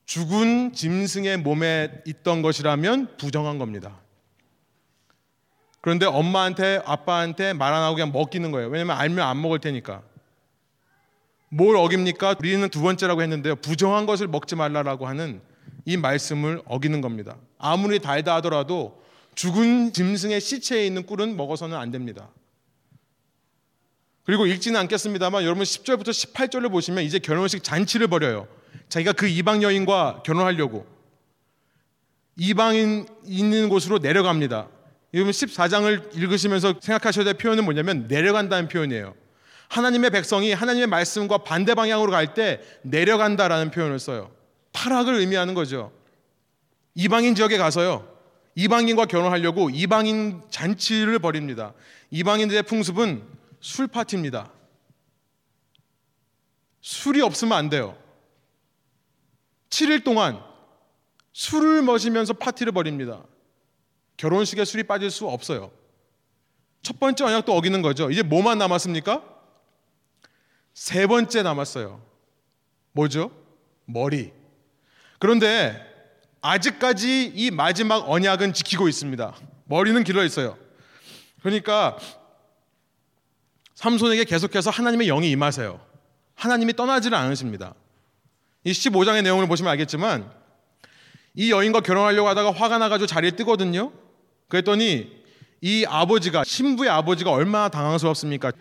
죽은 0.04 0.72
짐승의 0.72 1.38
몸에 1.38 2.02
있던 2.06 2.42
것이라면 2.42 3.16
부정한 3.16 3.58
겁니다. 3.58 4.00
그런데 5.80 6.06
엄마한테 6.06 6.82
아빠한테 6.84 7.52
말 7.54 7.72
안 7.72 7.82
하고 7.82 7.94
그냥 7.94 8.12
먹기는 8.12 8.50
거예요. 8.50 8.68
왜냐면 8.68 8.96
알면 8.96 9.26
안 9.26 9.40
먹을 9.40 9.58
테니까. 9.58 10.02
뭘 11.48 11.76
어깁니까? 11.76 12.36
우리는 12.38 12.68
두 12.68 12.80
번째라고 12.80 13.22
했는데요. 13.22 13.56
부정한 13.56 14.06
것을 14.06 14.28
먹지 14.28 14.56
말라라고 14.56 15.06
하는 15.08 15.40
이 15.84 15.96
말씀을 15.96 16.62
어기는 16.66 17.00
겁니다. 17.00 17.36
아무리 17.58 17.98
달다 17.98 18.36
하더라도 18.36 19.02
죽은 19.34 19.92
짐승의 19.92 20.40
시체에 20.40 20.86
있는 20.86 21.06
꿀은 21.06 21.36
먹어서는 21.36 21.76
안 21.76 21.90
됩니다. 21.90 22.28
그리고 24.24 24.46
읽지는 24.46 24.78
않겠습니다만 24.80 25.42
여러분 25.44 25.64
10절부터 25.64 26.10
18절을 26.10 26.70
보시면 26.70 27.02
이제 27.04 27.18
결혼식 27.18 27.64
잔치를 27.64 28.06
벌여요. 28.06 28.46
자기가 28.88 29.12
그 29.12 29.26
이방 29.26 29.62
여인과 29.62 30.22
결혼하려고 30.24 30.86
이방인 32.36 33.06
있는 33.24 33.68
곳으로 33.68 33.98
내려갑니다. 33.98 34.68
여러분 35.14 35.32
14장을 35.32 36.16
읽으시면서 36.16 36.74
생각하셔야 36.80 37.24
될 37.24 37.34
표현은 37.34 37.64
뭐냐면 37.64 38.06
내려간다는 38.06 38.68
표현이에요. 38.68 39.14
하나님의 39.68 40.10
백성이 40.10 40.52
하나님의 40.52 40.86
말씀과 40.88 41.38
반대 41.38 41.74
방향으로 41.74 42.10
갈 42.10 42.34
때 42.34 42.60
내려간다라는 42.82 43.70
표현을 43.70 43.98
써요. 43.98 44.32
타락을 44.72 45.14
의미하는 45.14 45.54
거죠. 45.54 45.92
이방인 46.94 47.34
지역에 47.34 47.56
가서요. 47.56 48.08
이방인과 48.56 49.06
결혼하려고 49.06 49.70
이방인 49.70 50.42
잔치를 50.50 51.18
벌입니다. 51.18 51.72
이방인들의 52.10 52.64
풍습은 52.64 53.22
술 53.60 53.86
파티입니다. 53.86 54.52
술이 56.80 57.20
없으면 57.22 57.56
안 57.56 57.68
돼요. 57.68 57.96
7일 59.70 60.02
동안 60.04 60.40
술을 61.32 61.82
마시면서 61.82 62.32
파티를 62.32 62.72
벌입니다. 62.72 63.22
결혼식에 64.20 64.66
술이 64.66 64.82
빠질 64.82 65.10
수 65.10 65.26
없어요. 65.26 65.70
첫 66.82 67.00
번째 67.00 67.24
언약도 67.24 67.56
어기는 67.56 67.80
거죠. 67.80 68.10
이제 68.10 68.22
뭐만 68.22 68.58
남았습니까? 68.58 69.24
세 70.74 71.06
번째 71.06 71.42
남았어요. 71.42 72.02
뭐죠? 72.92 73.30
머리. 73.86 74.30
그런데 75.18 75.86
아직까지 76.42 77.32
이 77.34 77.50
마지막 77.50 78.10
언약은 78.10 78.52
지키고 78.52 78.88
있습니다. 78.88 79.34
머리는 79.64 80.04
길어 80.04 80.22
있어요. 80.22 80.58
그러니까 81.40 81.98
삼손에게 83.74 84.24
계속해서 84.24 84.68
하나님의 84.68 85.06
영이 85.06 85.30
임하세요. 85.30 85.80
하나님이 86.34 86.74
떠나지를 86.74 87.16
않으십니다. 87.16 87.74
이 88.64 88.72
15장의 88.72 89.22
내용을 89.22 89.48
보시면 89.48 89.70
알겠지만 89.70 90.30
이 91.34 91.50
여인과 91.50 91.80
결혼하려고 91.80 92.28
하다가 92.28 92.52
화가 92.52 92.76
나가지고 92.76 93.06
자리에 93.06 93.30
뜨거든요. 93.30 93.92
그랬더니 94.50 95.10
이 95.62 95.84
아버지가 95.88 96.44
신부의 96.44 96.90
아버지가 96.90 97.30
얼마나 97.30 97.68
당황스럽습니까? 97.70 98.52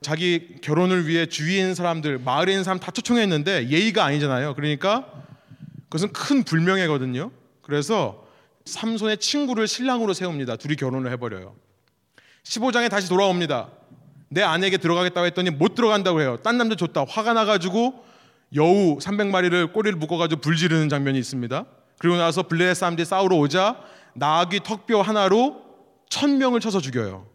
자기 0.00 0.56
결혼을 0.62 1.06
위해 1.08 1.26
있는 1.30 1.74
사람들, 1.74 2.18
마을에 2.18 2.52
있는 2.52 2.62
사람 2.64 2.78
다 2.78 2.90
초청했는데 2.90 3.68
예의가 3.68 4.04
아니잖아요. 4.04 4.54
그러니까 4.54 5.06
그것은 5.84 6.12
큰 6.12 6.44
불명예거든요. 6.44 7.30
그래서 7.62 8.24
삼손의 8.64 9.18
친구를 9.18 9.66
신랑으로 9.66 10.12
세웁니다. 10.12 10.56
둘이 10.56 10.76
결혼을 10.76 11.10
해버려요. 11.12 11.54
15장에 12.44 12.88
다시 12.88 13.08
돌아옵니다. 13.08 13.68
내 14.28 14.42
아내에게 14.42 14.76
들어가겠다고 14.76 15.26
했더니 15.26 15.50
못 15.50 15.74
들어간다고 15.74 16.20
해요. 16.20 16.38
딴 16.42 16.56
남자 16.56 16.76
줬다. 16.76 17.04
화가 17.08 17.32
나가지고 17.32 18.04
여우 18.54 18.98
300마리를 18.98 19.72
꼬리를 19.72 19.98
묶어가지고 19.98 20.40
불 20.40 20.56
지르는 20.56 20.88
장면이 20.88 21.18
있습니다. 21.18 21.64
그리고 21.98 22.16
나서 22.16 22.44
블레셋 22.44 22.76
사람들이 22.76 23.04
싸우러 23.04 23.36
오자 23.36 23.76
나귀 24.14 24.60
턱뼈 24.60 25.02
하나로 25.02 25.62
천 26.08 26.38
명을 26.38 26.60
쳐서 26.60 26.80
죽여요. 26.80 27.26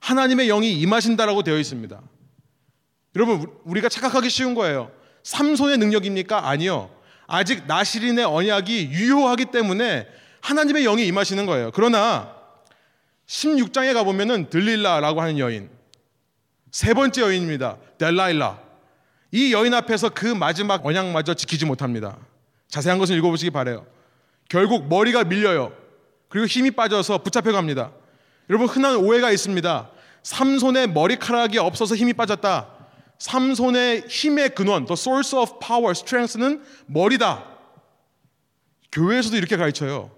하나님의 0.00 0.48
영이 0.48 0.72
임하신다라고 0.80 1.42
되어 1.42 1.58
있습니다. 1.58 2.00
여러분 3.16 3.46
우리가 3.64 3.88
착각하기 3.88 4.30
쉬운 4.30 4.54
거예요. 4.54 4.90
삼손의 5.22 5.78
능력입니까? 5.78 6.48
아니요. 6.48 6.90
아직 7.26 7.66
나시린의 7.66 8.24
언약이 8.24 8.90
유효하기 8.90 9.46
때문에 9.46 10.06
하나님의 10.40 10.84
영이 10.84 11.06
임하시는 11.06 11.46
거예요. 11.46 11.70
그러나 11.72 12.34
16장에 13.26 13.94
가보면은 13.94 14.50
들릴라라고 14.50 15.20
하는 15.20 15.38
여인 15.38 15.70
세 16.70 16.94
번째 16.94 17.22
여인입니다. 17.22 17.78
델라일라 17.98 18.58
이 19.30 19.52
여인 19.52 19.72
앞에서 19.72 20.10
그 20.10 20.26
마지막 20.26 20.84
언약마저 20.84 21.34
지키지 21.34 21.64
못합니다. 21.64 22.18
자세한 22.68 22.98
것을 22.98 23.16
읽어보시기 23.16 23.50
바래요. 23.50 23.86
결국 24.52 24.86
머리가 24.86 25.24
밀려요. 25.24 25.72
그리고 26.28 26.46
힘이 26.46 26.72
빠져서 26.72 27.22
붙잡혀 27.22 27.52
갑니다. 27.52 27.90
여러분 28.50 28.68
흔한 28.68 28.96
오해가 28.96 29.30
있습니다. 29.30 29.90
삼손의 30.22 30.90
머리카락이 30.90 31.56
없어서 31.56 31.96
힘이 31.96 32.12
빠졌다. 32.12 32.68
삼손의 33.18 34.04
힘의 34.08 34.50
근원, 34.50 34.84
the 34.84 34.92
source 34.92 35.38
of 35.38 35.58
power, 35.58 35.92
strength는 35.92 36.62
머리다. 36.84 37.46
교회에서도 38.92 39.38
이렇게 39.38 39.56
가르쳐요. 39.56 40.10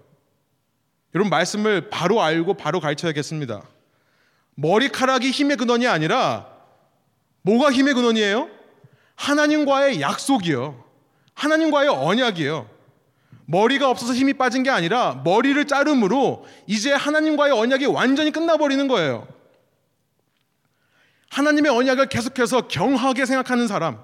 여러분 1.13 1.29
말씀을 1.29 1.89
바로 1.89 2.21
알고 2.21 2.55
바로 2.55 2.81
가르쳐야겠습니다. 2.81 3.63
머리카락이 4.55 5.31
힘의 5.31 5.55
근원이 5.55 5.87
아니라 5.87 6.49
뭐가 7.43 7.71
힘의 7.71 7.93
근원이에요? 7.93 8.49
하나님과의 9.15 10.01
약속이요. 10.01 10.83
하나님과의 11.35 11.87
언약이에요. 11.87 12.74
머리가 13.45 13.89
없어서 13.89 14.13
힘이 14.13 14.33
빠진 14.33 14.63
게 14.63 14.69
아니라 14.69 15.21
머리를 15.23 15.63
자름으로 15.65 16.45
이제 16.67 16.91
하나님과의 16.91 17.53
언약이 17.53 17.85
완전히 17.85 18.31
끝나버리는 18.31 18.87
거예요. 18.87 19.27
하나님의 21.29 21.71
언약을 21.71 22.07
계속해서 22.07 22.67
경하게 22.67 23.25
생각하는 23.25 23.67
사람. 23.67 23.99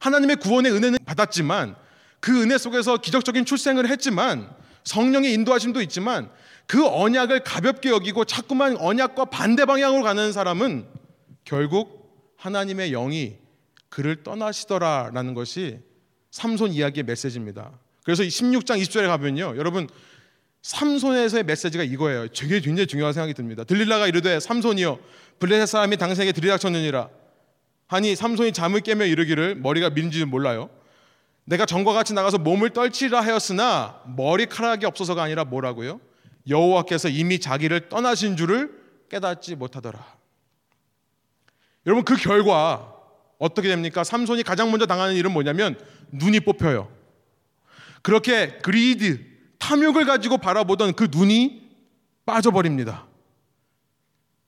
하나님의 0.00 0.36
구원의 0.36 0.72
은혜는 0.72 0.98
받았지만 1.06 1.76
그 2.20 2.42
은혜 2.42 2.58
속에서 2.58 2.96
기적적인 2.96 3.44
출생을 3.44 3.88
했지만 3.88 4.50
성령의 4.84 5.32
인도하심도 5.32 5.80
있지만 5.82 6.30
그 6.66 6.86
언약을 6.86 7.44
가볍게 7.44 7.90
여기고 7.90 8.24
자꾸만 8.24 8.76
언약과 8.76 9.26
반대 9.26 9.64
방향으로 9.64 10.02
가는 10.02 10.32
사람은 10.32 10.86
결국 11.44 12.34
하나님의 12.36 12.90
영이 12.90 13.38
그를 13.88 14.22
떠나시더라라는 14.22 15.34
것이 15.34 15.80
삼손 16.30 16.72
이야기의 16.72 17.04
메시지입니다. 17.04 17.72
그래서 18.06 18.22
16장 18.22 18.80
20절에 18.80 19.08
가면요. 19.08 19.54
여러분 19.56 19.88
삼손에서의 20.62 21.42
메시지가 21.42 21.82
이거예요. 21.82 22.28
되게 22.28 22.60
굉장히 22.60 22.86
중요한 22.86 23.12
생각이 23.12 23.34
듭니다. 23.34 23.64
들릴라가 23.64 24.06
이르되 24.06 24.38
삼손이여 24.38 25.00
블레셋 25.40 25.66
사람이 25.66 25.96
당신에게 25.96 26.30
들이닥쳤느니라 26.30 27.08
하니 27.88 28.14
삼손이 28.14 28.52
잠을 28.52 28.80
깨며 28.80 29.06
이르기를 29.06 29.56
머리가 29.56 29.90
민지 29.90 30.24
몰라요. 30.24 30.70
내가 31.46 31.66
전과 31.66 31.92
같이 31.94 32.14
나가서 32.14 32.38
몸을 32.38 32.70
떨치라 32.70 33.20
하였으나 33.22 34.00
머리카락이 34.16 34.86
없어서가 34.86 35.24
아니라 35.24 35.42
뭐라고요? 35.42 36.00
여호와께서 36.48 37.08
이미 37.08 37.40
자기를 37.40 37.88
떠나신 37.88 38.36
줄을 38.36 38.70
깨닫지 39.10 39.56
못하더라. 39.56 39.98
여러분 41.86 42.04
그 42.04 42.14
결과 42.14 42.94
어떻게 43.40 43.66
됩니까? 43.66 44.04
삼손이 44.04 44.44
가장 44.44 44.70
먼저 44.70 44.86
당하는 44.86 45.16
일은 45.16 45.32
뭐냐면 45.32 45.76
눈이 46.12 46.38
뽑혀요. 46.40 46.95
그렇게 48.06 48.58
그리드 48.58 49.18
탐욕을 49.58 50.04
가지고 50.04 50.38
바라보던 50.38 50.92
그 50.92 51.08
눈이 51.10 51.60
빠져버립니다. 52.24 53.04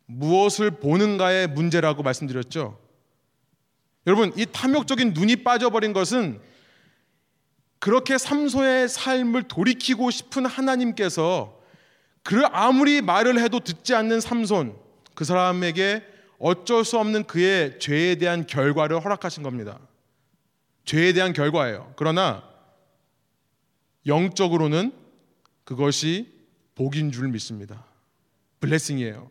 무엇을 0.07 0.71
보는가의 0.71 1.49
문제라고 1.49 2.05
말씀드렸죠. 2.05 2.79
여러분, 4.07 4.33
이 4.37 4.47
탐욕적인 4.47 5.13
눈이 5.13 5.43
빠져버린 5.43 5.93
것은 5.93 6.41
그렇게 7.81 8.17
삼소의 8.17 8.89
삶을 8.89 9.49
돌이키고 9.49 10.13
싶은 10.13 10.47
하나님께서 10.47 11.61
그 12.23 12.45
아무리 12.53 13.03
말을 13.03 13.41
해도 13.41 13.59
듣지 13.59 13.93
않는 13.97 14.21
삼손, 14.21 14.77
그 15.17 15.25
사람에게 15.25 16.05
어쩔 16.39 16.85
수 16.85 16.97
없는 16.97 17.25
그의 17.25 17.81
죄에 17.81 18.15
대한 18.15 18.47
결과를 18.47 19.05
허락하신 19.05 19.43
겁니다. 19.43 19.81
죄에 20.85 21.13
대한 21.13 21.33
결과예요. 21.33 21.93
그러나 21.97 22.48
영적으로는 24.07 24.93
그것이 25.65 26.33
복인 26.75 27.11
줄 27.13 27.29
믿습니다. 27.29 27.85
블레싱이에요. 28.61 29.31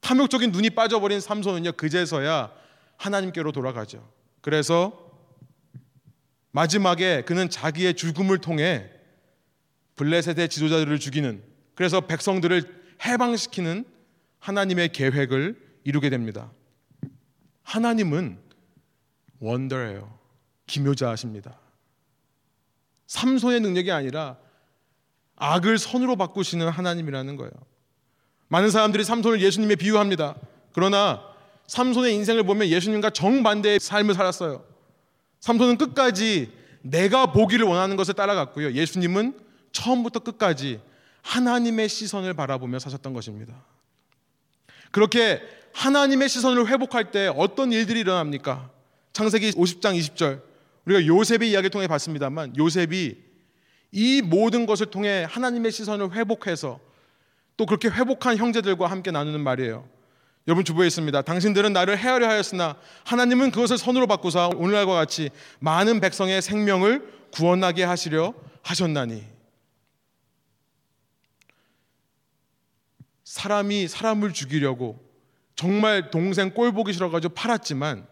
탐욕적인 0.00 0.52
눈이 0.52 0.70
빠져버린 0.70 1.20
삼손은요 1.20 1.72
그제서야 1.72 2.52
하나님께로 2.96 3.52
돌아가죠. 3.52 4.08
그래서 4.40 5.10
마지막에 6.52 7.22
그는 7.22 7.50
자기의 7.50 7.94
죽음을 7.94 8.38
통해 8.38 8.90
블레셋의 9.96 10.48
지도자들을 10.48 10.98
죽이는 10.98 11.42
그래서 11.74 12.02
백성들을 12.02 12.96
해방시키는 13.04 13.84
하나님의 14.38 14.90
계획을 14.90 15.60
이루게 15.84 16.08
됩니다. 16.08 16.50
하나님은 17.62 18.38
원더예요. 19.40 20.18
기묘자하십니다. 20.66 21.58
삼손의 23.06 23.60
능력이 23.60 23.90
아니라 23.90 24.36
악을 25.36 25.78
선으로 25.78 26.16
바꾸시는 26.16 26.68
하나님이라는 26.68 27.36
거예요. 27.36 27.52
많은 28.48 28.70
사람들이 28.70 29.04
삼손을 29.04 29.40
예수님에 29.40 29.76
비유합니다. 29.76 30.36
그러나 30.72 31.22
삼손의 31.66 32.14
인생을 32.14 32.44
보면 32.44 32.68
예수님과 32.68 33.10
정반대의 33.10 33.80
삶을 33.80 34.14
살았어요. 34.14 34.64
삼손은 35.40 35.78
끝까지 35.78 36.52
내가 36.82 37.32
보기를 37.32 37.66
원하는 37.66 37.96
것을 37.96 38.14
따라갔고요. 38.14 38.72
예수님은 38.72 39.38
처음부터 39.72 40.20
끝까지 40.20 40.80
하나님의 41.22 41.88
시선을 41.88 42.34
바라보며 42.34 42.78
사셨던 42.78 43.12
것입니다. 43.12 43.54
그렇게 44.92 45.42
하나님의 45.74 46.28
시선을 46.28 46.68
회복할 46.68 47.10
때 47.10 47.30
어떤 47.36 47.72
일들이 47.72 48.00
일어납니까? 48.00 48.70
창세기 49.12 49.52
50장 49.52 49.98
20절 49.98 50.40
우리가 50.86 51.06
요셉의 51.06 51.50
이야기를 51.50 51.70
통해 51.70 51.86
봤습니다만 51.86 52.56
요셉이 52.56 53.16
이 53.92 54.22
모든 54.22 54.66
것을 54.66 54.86
통해 54.86 55.26
하나님의 55.28 55.72
시선을 55.72 56.12
회복해서 56.12 56.80
또 57.56 57.66
그렇게 57.66 57.88
회복한 57.88 58.36
형제들과 58.36 58.86
함께 58.86 59.10
나누는 59.10 59.40
말이에요. 59.40 59.88
여러분 60.48 60.64
주부에 60.64 60.86
있습니다. 60.86 61.22
당신들은 61.22 61.72
나를 61.72 61.98
해하려 61.98 62.28
하였으나 62.28 62.76
하나님은 63.04 63.50
그것을 63.50 63.78
선으로 63.78 64.06
바꾸사 64.06 64.48
오늘날과 64.54 64.94
같이 64.94 65.30
많은 65.58 66.00
백성의 66.00 66.40
생명을 66.40 67.12
구원하게 67.32 67.82
하시려 67.82 68.32
하셨나니 68.62 69.24
사람이 73.24 73.88
사람을 73.88 74.32
죽이려고 74.32 75.04
정말 75.56 76.10
동생 76.10 76.50
꼴 76.50 76.72
보기 76.72 76.92
싫어가지고 76.92 77.34
팔았지만 77.34 78.06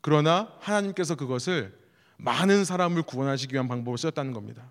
그러나 0.00 0.52
하나님께서 0.60 1.16
그것을 1.16 1.77
많은 2.18 2.64
사람을 2.64 3.02
구원하시기 3.02 3.54
위한 3.54 3.68
방법을 3.68 3.96
쓰였다는 3.98 4.32
겁니다. 4.32 4.70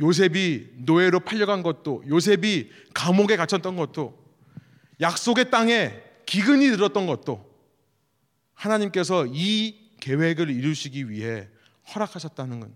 요셉이 0.00 0.70
노예로 0.78 1.20
팔려간 1.20 1.62
것도 1.62 2.04
요셉이 2.08 2.70
감옥에 2.94 3.36
갇혔던 3.36 3.76
것도 3.76 4.18
약속의 5.00 5.50
땅에 5.50 6.02
기근이 6.24 6.70
들었던 6.70 7.06
것도 7.06 7.44
하나님께서 8.54 9.26
이 9.28 9.90
계획을 10.00 10.50
이루시기 10.50 11.10
위해 11.10 11.48
허락하셨다는 11.94 12.60
건 12.60 12.74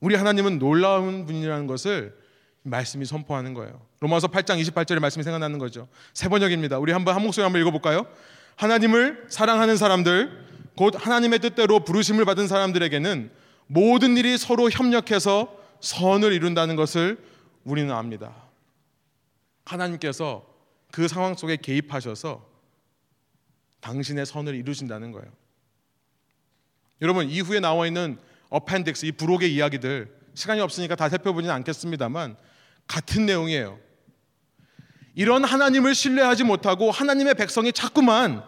우리 0.00 0.14
하나님은 0.14 0.58
놀라운 0.58 1.26
분이라는 1.26 1.66
것을 1.66 2.18
말씀이 2.62 3.04
선포하는 3.04 3.54
거예요. 3.54 3.86
로마서 4.00 4.28
8장 4.28 4.60
28절의 4.62 4.98
말씀이 4.98 5.22
생각나는 5.22 5.58
거죠. 5.58 5.88
세 6.12 6.28
번역입니다. 6.28 6.78
우리 6.78 6.92
한번 6.92 7.14
한 7.14 7.22
목소리 7.22 7.42
한번 7.42 7.60
읽어볼까요? 7.60 8.06
하나님을 8.56 9.26
사랑하는 9.28 9.76
사람들, 9.76 10.53
곧 10.76 10.94
하나님의 10.96 11.38
뜻대로 11.38 11.80
부르심을 11.80 12.24
받은 12.24 12.48
사람들에게는 12.48 13.30
모든 13.66 14.16
일이 14.16 14.36
서로 14.36 14.70
협력해서 14.70 15.56
선을 15.80 16.32
이룬다는 16.32 16.76
것을 16.76 17.18
우리는 17.64 17.92
압니다. 17.94 18.34
하나님께서 19.64 20.46
그 20.90 21.08
상황 21.08 21.34
속에 21.34 21.56
개입하셔서 21.56 22.44
당신의 23.80 24.26
선을 24.26 24.54
이루신다는 24.54 25.12
거예요. 25.12 25.30
여러분 27.02 27.28
이후에 27.28 27.60
나와 27.60 27.86
있는 27.86 28.18
어펜딕스 28.50 29.06
이 29.06 29.12
부록의 29.12 29.54
이야기들 29.54 30.14
시간이 30.34 30.60
없으니까 30.60 30.96
다 30.96 31.08
살펴보지는 31.08 31.54
않겠습니다만 31.54 32.36
같은 32.86 33.26
내용이에요. 33.26 33.78
이런 35.14 35.44
하나님을 35.44 35.94
신뢰하지 35.94 36.44
못하고 36.44 36.90
하나님의 36.90 37.34
백성이 37.34 37.72
자꾸만 37.72 38.42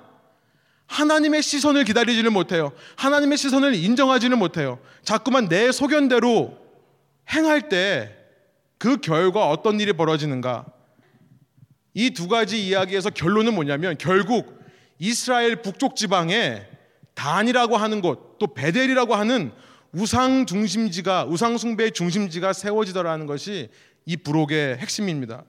하나님의 0.87 1.43
시선을 1.43 1.85
기다리지를 1.85 2.31
못해요. 2.31 2.73
하나님의 2.97 3.39
시선을 3.39 3.75
인정하지는 3.75 4.39
못해요. 4.39 4.79
자꾸만 5.03 5.49
내 5.49 5.73
소견대로 5.73 6.57
행할 7.31 7.69
때 7.69 8.17
그 8.79 8.99
결과 8.99 9.49
어떤 9.49 9.81
일이 9.81 9.93
벌어지는가? 9.93 10.67
이 11.95 12.11
두 12.11 12.29
가지 12.29 12.67
이야기에서 12.67 13.11
결론은 13.11 13.55
뭐냐면 13.55 13.97
결국 13.99 14.61
이스라엘 14.99 15.63
북쪽 15.63 15.97
지방에 15.97 16.67
단이라고 17.15 17.77
하는 17.77 18.03
곳, 18.03 18.39
또 18.39 18.53
베델이라고 18.53 19.15
하는 19.15 19.53
우상 19.93 20.45
중심지가 20.45 21.25
우상 21.25 21.57
숭배의 21.57 21.93
중심지가 21.93 22.53
세워지더라는 22.53 23.25
것이 23.25 23.71
이 24.05 24.17
부록의 24.19 24.77
핵심입니다. 24.77 25.45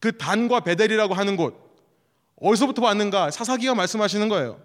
그 0.00 0.18
단과 0.18 0.60
베델이라고 0.60 1.14
하는 1.14 1.36
곳 1.36 1.63
어디서부터 2.36 2.82
왔는가? 2.82 3.30
사사기가 3.30 3.74
말씀하시는 3.74 4.28
거예요. 4.28 4.60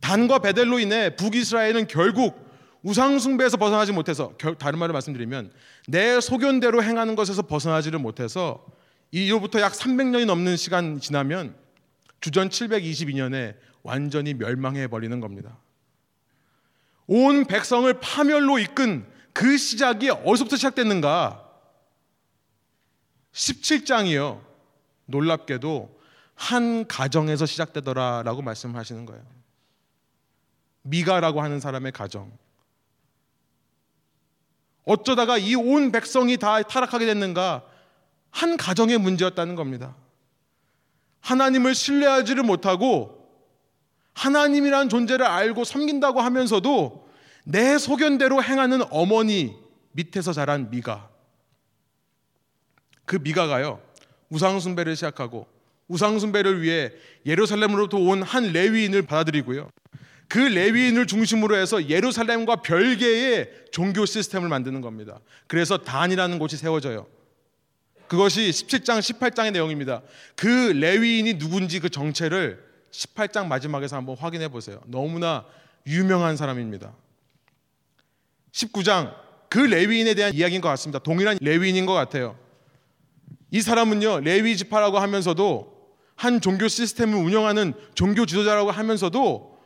단과 0.00 0.38
베델로 0.38 0.78
인해 0.78 1.14
북이스라엘은 1.16 1.86
결국 1.88 2.48
우상 2.82 3.18
숭배에서 3.18 3.56
벗어나지 3.56 3.92
못해서 3.92 4.32
다른 4.58 4.78
말을 4.78 4.92
말씀드리면 4.92 5.52
내 5.88 6.20
소견대로 6.20 6.82
행하는 6.82 7.16
것에서 7.16 7.42
벗어나지를 7.42 7.98
못해서 7.98 8.64
이로부터 9.10 9.60
약 9.60 9.72
300년이 9.72 10.26
넘는 10.26 10.56
시간 10.56 11.00
지나면 11.00 11.56
주전 12.20 12.50
722년에 12.50 13.56
완전히 13.82 14.34
멸망해 14.34 14.86
버리는 14.86 15.18
겁니다. 15.20 15.58
온 17.06 17.46
백성을 17.46 17.92
파멸로 18.00 18.58
이끈 18.58 19.06
그 19.32 19.56
시작이 19.56 20.10
어디서부터 20.10 20.56
시작됐는가? 20.56 21.44
17장이요. 23.32 24.42
놀랍게도 25.06 25.97
한 26.38 26.86
가정에서 26.86 27.46
시작되더라라고 27.46 28.42
말씀하시는 28.42 29.04
거예요. 29.06 29.22
미가라고 30.82 31.42
하는 31.42 31.58
사람의 31.58 31.90
가정. 31.92 32.32
어쩌다가 34.84 35.36
이 35.36 35.54
온 35.56 35.90
백성이 35.92 36.36
다 36.38 36.62
타락하게 36.62 37.06
됐는가? 37.06 37.64
한 38.30 38.56
가정의 38.56 38.98
문제였다는 38.98 39.56
겁니다. 39.56 39.96
하나님을 41.20 41.74
신뢰하지를 41.74 42.44
못하고 42.44 43.28
하나님이란 44.14 44.88
존재를 44.88 45.26
알고 45.26 45.64
섬긴다고 45.64 46.20
하면서도 46.20 47.08
내 47.44 47.78
소견대로 47.78 48.42
행하는 48.42 48.82
어머니 48.90 49.56
밑에서 49.92 50.32
자란 50.32 50.70
미가 50.70 51.10
그 53.04 53.16
미가가요 53.16 53.80
우상숭배를 54.30 54.94
시작하고 54.94 55.57
우상숭배를 55.88 56.62
위해 56.62 56.92
예루살렘으로부터 57.26 57.98
온 57.98 58.22
한 58.22 58.52
레위인을 58.52 59.02
받아들이고요 59.02 59.70
그 60.28 60.38
레위인을 60.38 61.06
중심으로 61.06 61.56
해서 61.56 61.88
예루살렘과 61.88 62.56
별개의 62.56 63.50
종교 63.72 64.04
시스템을 64.04 64.48
만드는 64.48 64.80
겁니다 64.80 65.20
그래서 65.46 65.78
단이라는 65.78 66.38
곳이 66.38 66.56
세워져요 66.56 67.06
그것이 68.08 68.48
17장, 68.48 69.00
18장의 69.00 69.52
내용입니다. 69.52 70.02
그 70.34 70.46
레위인이 70.46 71.38
누군지 71.38 71.78
그 71.78 71.90
정체를 71.90 72.64
18장 72.90 73.46
마지막에서 73.46 73.96
한번 73.96 74.16
확인해 74.16 74.48
보세요. 74.48 74.80
너무나 74.86 75.44
유명한 75.86 76.36
사람입니다. 76.36 76.94
19장 78.52 79.14
그 79.50 79.58
레위인에 79.58 80.14
대한 80.14 80.32
이야기인 80.34 80.62
것 80.62 80.68
같습니다. 80.70 80.98
동일한 80.98 81.36
레위인인 81.40 81.84
것 81.84 81.92
같아요. 81.92 82.36
이 83.50 83.60
사람은요 83.60 84.20
레위 84.20 84.56
지파라고 84.56 84.98
하면서도 84.98 85.77
한 86.18 86.40
종교 86.40 86.66
시스템을 86.66 87.14
운영하는 87.16 87.74
종교 87.94 88.26
지도자라고 88.26 88.72
하면서도 88.72 89.56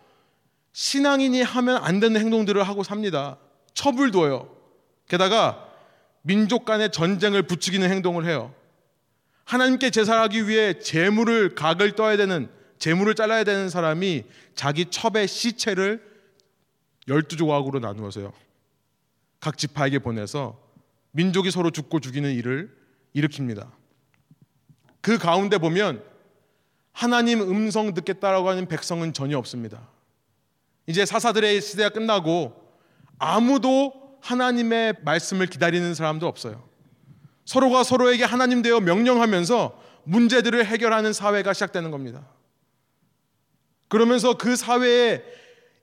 신앙인이 0.72 1.40
하면 1.40 1.82
안 1.82 1.98
되는 1.98 2.20
행동들을 2.20 2.62
하고 2.62 2.82
삽니다. 2.82 3.38
둬요. 4.12 4.54
게다가 5.08 5.66
민족 6.20 6.66
간의 6.66 6.92
전쟁을 6.92 7.44
부추기는 7.44 7.88
행동을 7.90 8.26
해요. 8.26 8.54
하나님께 9.44 9.88
제사하기 9.88 10.46
위해 10.46 10.78
재물을 10.78 11.54
각을 11.54 11.92
떠야 11.92 12.18
되는 12.18 12.50
재물을 12.78 13.14
잘라야 13.14 13.44
되는 13.44 13.70
사람이 13.70 14.24
자기 14.54 14.90
첩의 14.90 15.28
시체를 15.28 16.02
열두 17.08 17.38
조각으로 17.38 17.80
나누어서요. 17.80 18.30
각 19.40 19.56
지파에게 19.56 20.00
보내서 20.00 20.60
민족이 21.12 21.50
서로 21.50 21.70
죽고 21.70 22.00
죽이는 22.00 22.30
일을 22.34 22.76
일으킵니다. 23.16 23.70
그 25.00 25.16
가운데 25.16 25.56
보면 25.56 26.11
하나님 26.92 27.40
음성 27.40 27.94
듣겠다라고 27.94 28.48
하는 28.48 28.66
백성은 28.66 29.12
전혀 29.12 29.38
없습니다. 29.38 29.88
이제 30.86 31.06
사사들의 31.06 31.60
시대가 31.60 31.88
끝나고 31.88 32.54
아무도 33.18 34.18
하나님의 34.20 34.94
말씀을 35.04 35.46
기다리는 35.46 35.94
사람도 35.94 36.26
없어요. 36.26 36.68
서로가 37.44 37.82
서로에게 37.82 38.24
하나님 38.24 38.62
되어 38.62 38.80
명령하면서 38.80 39.80
문제들을 40.04 40.64
해결하는 40.64 41.12
사회가 41.12 41.52
시작되는 41.52 41.90
겁니다. 41.90 42.26
그러면서 43.88 44.36
그 44.38 44.56
사회의 44.56 45.22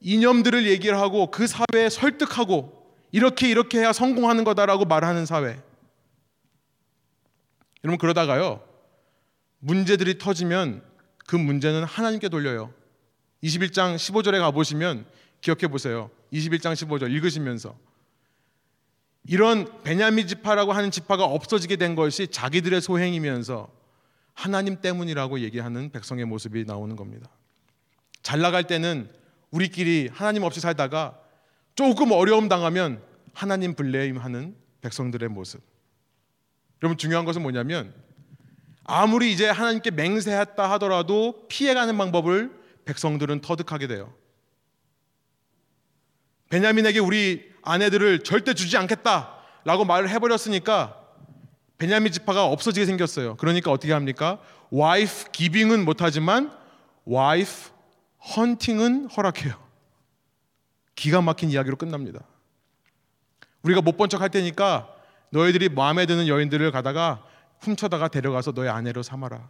이념들을 0.02 0.66
얘기를 0.68 0.98
하고 0.98 1.30
그 1.32 1.48
사회에 1.48 1.90
설득하고 1.90 2.80
이렇게 3.12 3.50
이렇게 3.50 3.80
해야 3.80 3.94
성공하는 3.94 4.44
거다라고 4.44 4.86
말하는 4.86 5.26
사회. 5.26 5.60
여러분 7.84 7.98
그러다가요. 7.98 8.64
문제들이 9.60 10.18
터지면 10.18 10.89
그 11.30 11.36
문제는 11.36 11.84
하나님께 11.84 12.28
돌려요. 12.28 12.74
21장 13.44 13.98
15절에 13.98 14.40
가보시면 14.40 15.06
기억해 15.42 15.68
보세요. 15.68 16.10
21장 16.34 16.74
15절 16.74 17.12
읽으시면서 17.12 17.78
이런 19.28 19.84
베냐민 19.84 20.26
지파라고 20.26 20.74
하는 20.74 20.90
지파가 20.90 21.26
없어지게 21.26 21.76
된 21.76 21.94
것이 21.94 22.30
자기들의 22.30 22.82
소행이면서 22.82 23.72
하나님 24.34 24.82
때문이라고 24.82 25.42
얘기하는 25.42 25.92
백성의 25.92 26.26
모습이 26.26 26.66
나오는 26.66 26.96
겁니다. 26.96 27.30
잘 28.24 28.40
나갈 28.40 28.64
때는 28.64 29.08
우리끼리 29.52 30.10
하나님 30.12 30.42
없이 30.42 30.60
살다가 30.60 31.20
조금 31.76 32.12
어려움 32.12 32.50
당하면 32.50 33.04
하나님 33.36 33.76
블레임하는 33.76 34.56
백성들의 34.82 35.30
모습. 35.30 35.62
여러분 36.82 36.98
중요한 36.98 37.24
것은 37.24 37.44
뭐냐면 37.44 37.94
아무리 38.90 39.32
이제 39.32 39.48
하나님께 39.48 39.92
맹세했다 39.92 40.72
하더라도 40.72 41.46
피해가는 41.48 41.96
방법을 41.98 42.52
백성들은 42.86 43.42
터득하게 43.42 43.88
돼요. 43.88 44.14
베냐민에게 46.50 46.98
우리 47.00 47.52
아내들을 47.62 48.24
절대 48.24 48.56
주지 48.56 48.76
않겠다라고 48.78 49.86
말을 49.86 50.10
해버렸으니까 50.10 50.96
베냐민 51.78 52.12
지파가 52.12 52.46
없어지게 52.46 52.86
생겼어요. 52.88 53.38
그러니까 53.38 53.72
어떻게 53.72 53.94
합니까? 53.94 54.40
와이프 54.72 55.32
기빙은 55.32 55.86
못하지만 55.86 56.52
와이프 57.06 57.52
헌팅은 58.36 59.10
허락해요. 59.12 59.54
기가 60.96 61.22
막힌 61.22 61.52
이야기로 61.52 61.78
끝납니다. 61.78 62.22
우리가 63.62 63.82
못 63.82 63.98
본 63.98 64.10
척 64.10 64.22
할 64.22 64.30
테니까 64.30 64.90
너희들이 65.30 65.70
마음에 65.70 66.06
드는 66.08 66.28
여인들을 66.28 66.72
가다가 66.72 67.24
훔쳐다가 67.60 68.08
데려가서 68.08 68.52
너의 68.52 68.70
아내로 68.70 69.04
삼아라. 69.04 69.50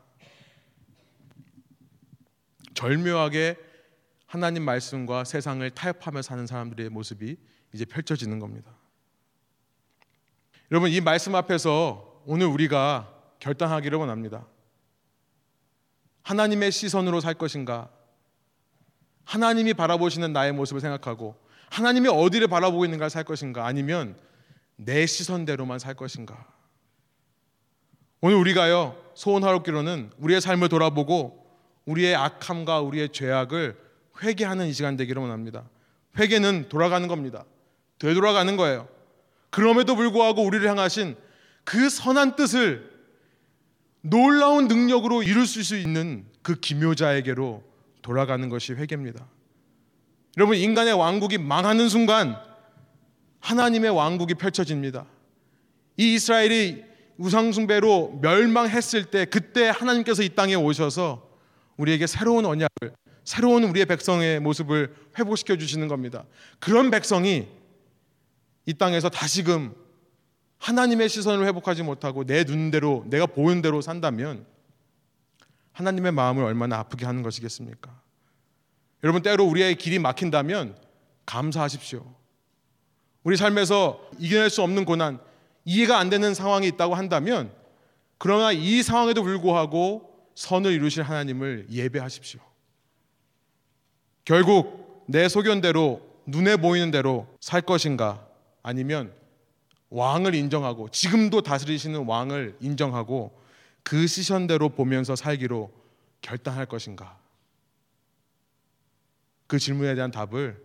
절묘하게 2.74 3.58
하나님 4.26 4.64
말씀과 4.64 5.24
세상을 5.24 5.70
타협하며 5.72 6.22
사는 6.22 6.46
사람들의 6.46 6.90
모습이 6.90 7.38
이제 7.74 7.86
펼쳐지는 7.86 8.40
겁니다. 8.40 8.72
여러분 10.72 10.92
이 10.92 11.02
말씀 11.02 11.36
앞에서 11.36 12.22
오늘 12.26 12.46
우리가 12.48 13.14
결단하기를 13.40 13.98
원합니다. 13.98 14.46
하나님의 16.24 16.72
시선으로 16.72 17.22
살 17.22 17.34
것인가? 17.34 17.90
하나님이 19.24 19.74
바라보시는 19.74 20.32
나의 20.32 20.54
모습을 20.54 20.80
생각하고 20.80 21.36
하나님이 21.70 22.08
어디를 22.10 22.48
바라보고 22.48 22.86
있는가 22.86 23.10
살 23.10 23.24
것인가? 23.24 23.66
아니면 23.66 24.16
내 24.76 25.06
시선대로만 25.06 25.80
살 25.80 25.96
것인가? 25.96 26.48
오늘 28.22 28.36
우리가요 28.36 28.98
소원하옵기로는 29.16 30.12
우리의 30.18 30.42
삶을 30.42 30.70
돌아보고 30.70 31.46
우리의 31.86 32.16
악함과 32.16 32.82
우리의 32.82 33.10
죄악을 33.10 33.78
회개하는 34.22 34.68
이 34.68 34.74
시간 34.74 34.98
되기를 34.98 35.22
원합니다. 35.22 35.64
회개는 36.18 36.68
돌아가는 36.70 37.08
겁니다. 37.08 37.46
되돌아가는 38.00 38.58
거예요. 38.58 38.88
그럼에도 39.50 39.96
불구하고 39.96 40.44
우리를 40.44 40.68
향하신 40.70 41.16
그 41.64 41.90
선한 41.90 42.36
뜻을 42.36 42.90
놀라운 44.02 44.68
능력으로 44.68 45.24
이룰 45.24 45.46
수 45.46 45.78
있는 45.78 46.26
그 46.42 46.56
기묘자에게로 46.56 47.64
돌아가는 48.02 48.48
것이 48.50 48.74
회개입니다. 48.74 49.26
여러분 50.38 50.58
인간의 50.58 50.94
왕국이 50.94 51.38
망하는 51.38 51.90
순간 51.90 52.38
하나님의 53.40 53.92
왕국이 53.92 54.36
펼쳐집니다. 54.36 55.06
이 55.98 56.16
이스라엘이 56.16 56.89
우상숭배로 57.20 58.20
멸망했을 58.22 59.06
때 59.06 59.26
그때 59.26 59.68
하나님께서 59.68 60.24
이 60.24 60.30
땅에 60.30 60.56
오셔서 60.56 61.30
우리에게 61.78 62.08
새로운 62.08 62.46
언약을 62.46 62.94
새로운 63.26 63.66
우리의 63.66 63.86
백성의 63.86 64.40
모습을 64.40 64.96
회복시켜 65.20 65.58
주시는 65.58 65.88
겁니다. 65.88 66.24
그런 66.60 66.90
백성이 66.90 67.48
이 68.66 68.74
땅에서 68.74 69.10
다시금 69.10 69.76
하나님의 70.58 71.10
시선을 71.10 71.46
회복하지 71.46 71.84
못하고 71.84 72.24
내 72.24 72.44
눈대로 72.46 73.06
내가 73.08 73.26
보는 73.26 73.62
대로 73.62 73.82
산다면 73.82 74.46
하나님의 75.74 76.14
마음을 76.14 76.44
얼마나 76.44 76.78
아프게 76.80 77.06
하는 77.06 77.22
것이겠습니까? 77.22 78.02
여러분 79.04 79.22
때로 79.22 79.46
우리의 79.46 79.76
길이 79.76 80.00
막힌다면 80.00 80.76
감사하십시오. 81.26 82.06
우리 83.24 83.38
삶에서 83.38 84.10
이겨낼 84.18 84.50
수 84.50 84.62
없는 84.62 84.86
고난, 84.86 85.20
이해가 85.70 86.00
안 86.00 86.10
되는 86.10 86.34
상황이 86.34 86.68
있다고 86.68 86.96
한다면 86.96 87.52
그러나 88.18 88.52
이 88.52 88.82
상황에도 88.82 89.22
불구하고 89.22 90.10
선을 90.34 90.72
이루실 90.72 91.04
하나님을 91.04 91.68
예배하십시오. 91.70 92.40
결국 94.26 95.06
내 95.08 95.30
소견대로 95.30 96.02
눈에 96.26 96.56
보이는 96.56 96.90
대로 96.90 97.28
살 97.40 97.62
것인가 97.62 98.28
아니면 98.64 99.14
왕을 99.92 100.34
인정하고 100.34 100.90
지금도 100.90 101.42
다스리시는 101.42 102.06
왕을 102.06 102.58
인정하고 102.62 103.40
그 103.84 104.08
시선대로 104.08 104.70
보면서 104.70 105.16
살기로 105.16 105.72
결단할 106.22 106.66
것인가? 106.66 107.20
그 109.46 109.60
질문에 109.60 109.94
대한 109.94 110.10
답을 110.10 110.60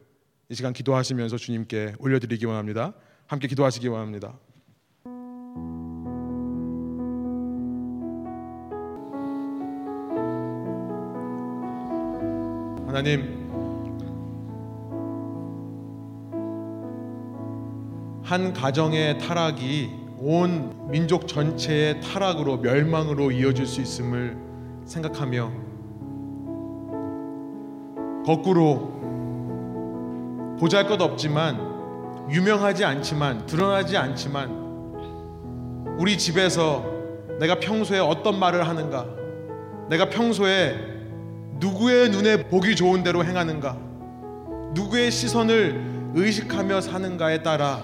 이 0.48 0.54
시간 0.54 0.72
기도하시면서 0.72 1.36
주님께 1.36 1.96
올려드리기 1.98 2.46
원합니다. 2.46 2.94
함께 3.26 3.48
기도하시기 3.48 3.86
원합니다. 3.88 4.38
하나님, 12.94 13.50
한 18.22 18.52
가정의 18.52 19.18
타락이 19.18 19.90
온 20.20 20.88
민족 20.92 21.26
전체의 21.26 22.00
타락으로 22.00 22.58
멸망으로 22.58 23.32
이어질 23.32 23.66
수 23.66 23.80
있음을 23.80 24.36
생각하며 24.84 25.50
거꾸로 28.24 28.94
보잘 30.60 30.86
것 30.86 31.00
없지만 31.00 32.28
유명하지 32.30 32.84
않지만 32.84 33.44
드러나지 33.46 33.96
않지만 33.96 35.96
우리 35.98 36.16
집에서 36.16 36.84
내가 37.40 37.58
평소에 37.58 37.98
어떤 37.98 38.38
말을 38.38 38.68
하는가 38.68 39.04
내가 39.90 40.08
평소에 40.10 40.93
누구의 41.64 42.10
눈에 42.10 42.48
보기 42.48 42.76
좋은 42.76 43.02
대로 43.02 43.24
행하는가 43.24 43.78
누구의 44.74 45.10
시선을 45.10 46.12
의식하며 46.14 46.82
사는가에 46.82 47.42
따라 47.42 47.82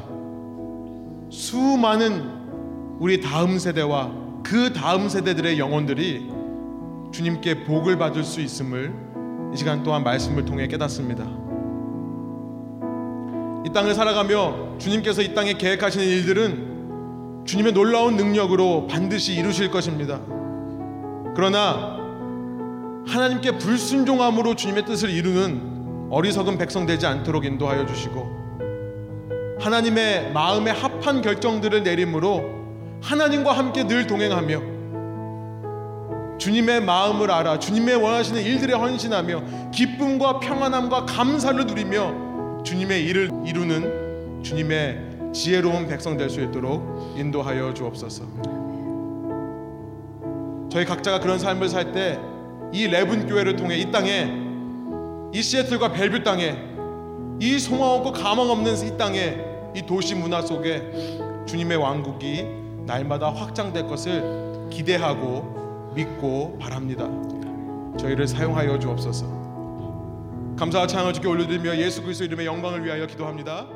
수많은 1.31 2.99
우리 2.99 3.23
다음 3.23 3.59
세대와 3.59 4.13
그 4.43 4.75
다음 4.75 5.09
세대들의 5.09 5.59
영혼들이 5.59 6.29
주님께 7.11 7.65
복을 7.65 7.97
받을 7.97 8.23
수 8.23 8.43
있음을 8.43 8.93
이 9.55 9.57
시간 9.57 9.83
또한 9.83 10.05
말씀을 10.05 10.45
통해 10.45 10.69
깨닫습니다. 10.69 11.25
이 13.65 13.73
땅을 13.73 13.95
살아가며 13.95 14.77
주님께서 14.79 15.23
이 15.23 15.35
땅에 15.35 15.55
계획하시는 15.55 16.07
일들은 16.07 17.45
주님의 17.47 17.73
놀라운 17.73 18.17
능력으로 18.17 18.87
반드시 18.89 19.35
이루실 19.35 19.71
것입니다. 19.71 20.21
그러나 21.35 22.00
하나님께 23.07 23.59
불순종함으로 23.59 24.55
주님의 24.55 24.85
뜻을 24.85 25.11
이루는 25.11 26.09
어리석은 26.11 26.59
백성 26.59 26.87
되지 26.87 27.07
않도록 27.07 27.45
인도하여 27.45 27.87
주시고 27.87 28.41
하나님의 29.61 30.33
마음에 30.33 30.71
합한 30.71 31.23
결정들을 31.23 31.83
내림으로 31.83 32.61
하나님과 33.03 33.53
함께 33.53 33.87
늘 33.87 34.07
동행하며 34.07 34.71
주님의 36.39 36.83
마음을 36.83 37.31
알아 37.31 37.59
주님의 37.59 37.97
원하시는 37.97 38.43
일들에 38.43 38.73
헌신하며 38.75 39.71
기쁨과 39.73 40.41
평안함과 40.41 41.05
감사를 41.05 41.67
누리며 41.67 42.63
주님의 42.65 43.05
일을 43.05 43.31
이루는 43.47 44.43
주님의 44.43 45.33
지혜로운 45.35 45.87
백성 45.87 46.17
될 46.17 46.31
수 46.31 46.41
있도록 46.41 47.15
인도하여 47.17 47.75
주옵소서. 47.75 48.25
저희 50.71 50.85
각자가 50.85 51.21
그런 51.21 51.39
삶을 51.39 51.69
살때 51.69 52.19
이 52.73 52.87
레븐 52.87 53.27
교회를 53.27 53.57
통해 53.57 53.77
이 53.77 53.91
땅에 53.91 54.31
이 55.33 55.43
시애틀과 55.43 55.93
벨뷰 55.93 56.23
땅에 56.23 56.57
이 57.41 57.59
소망 57.59 57.91
없고 57.91 58.13
가망 58.13 58.51
없는 58.51 58.87
이 58.87 58.97
땅에 58.97 59.39
이 59.75 59.83
도시 59.83 60.15
문화 60.15 60.43
속에 60.43 60.93
주님의 61.47 61.77
왕국이 61.77 62.45
날마다 62.87 63.31
확장될 63.31 63.87
것을 63.87 64.69
기대하고 64.71 65.93
믿고 65.95 66.59
바랍니다. 66.59 67.09
저희를 67.99 68.27
사용하여 68.27 68.79
주옵소서. 68.79 69.27
감사와 70.57 70.87
찬양을 70.87 71.13
주께 71.15 71.29
올려드리며 71.29 71.77
예수 71.79 72.03
그리스도 72.03 72.27
이름의 72.27 72.47
영광을 72.47 72.85
위하여 72.85 73.07
기도합니다. 73.07 73.67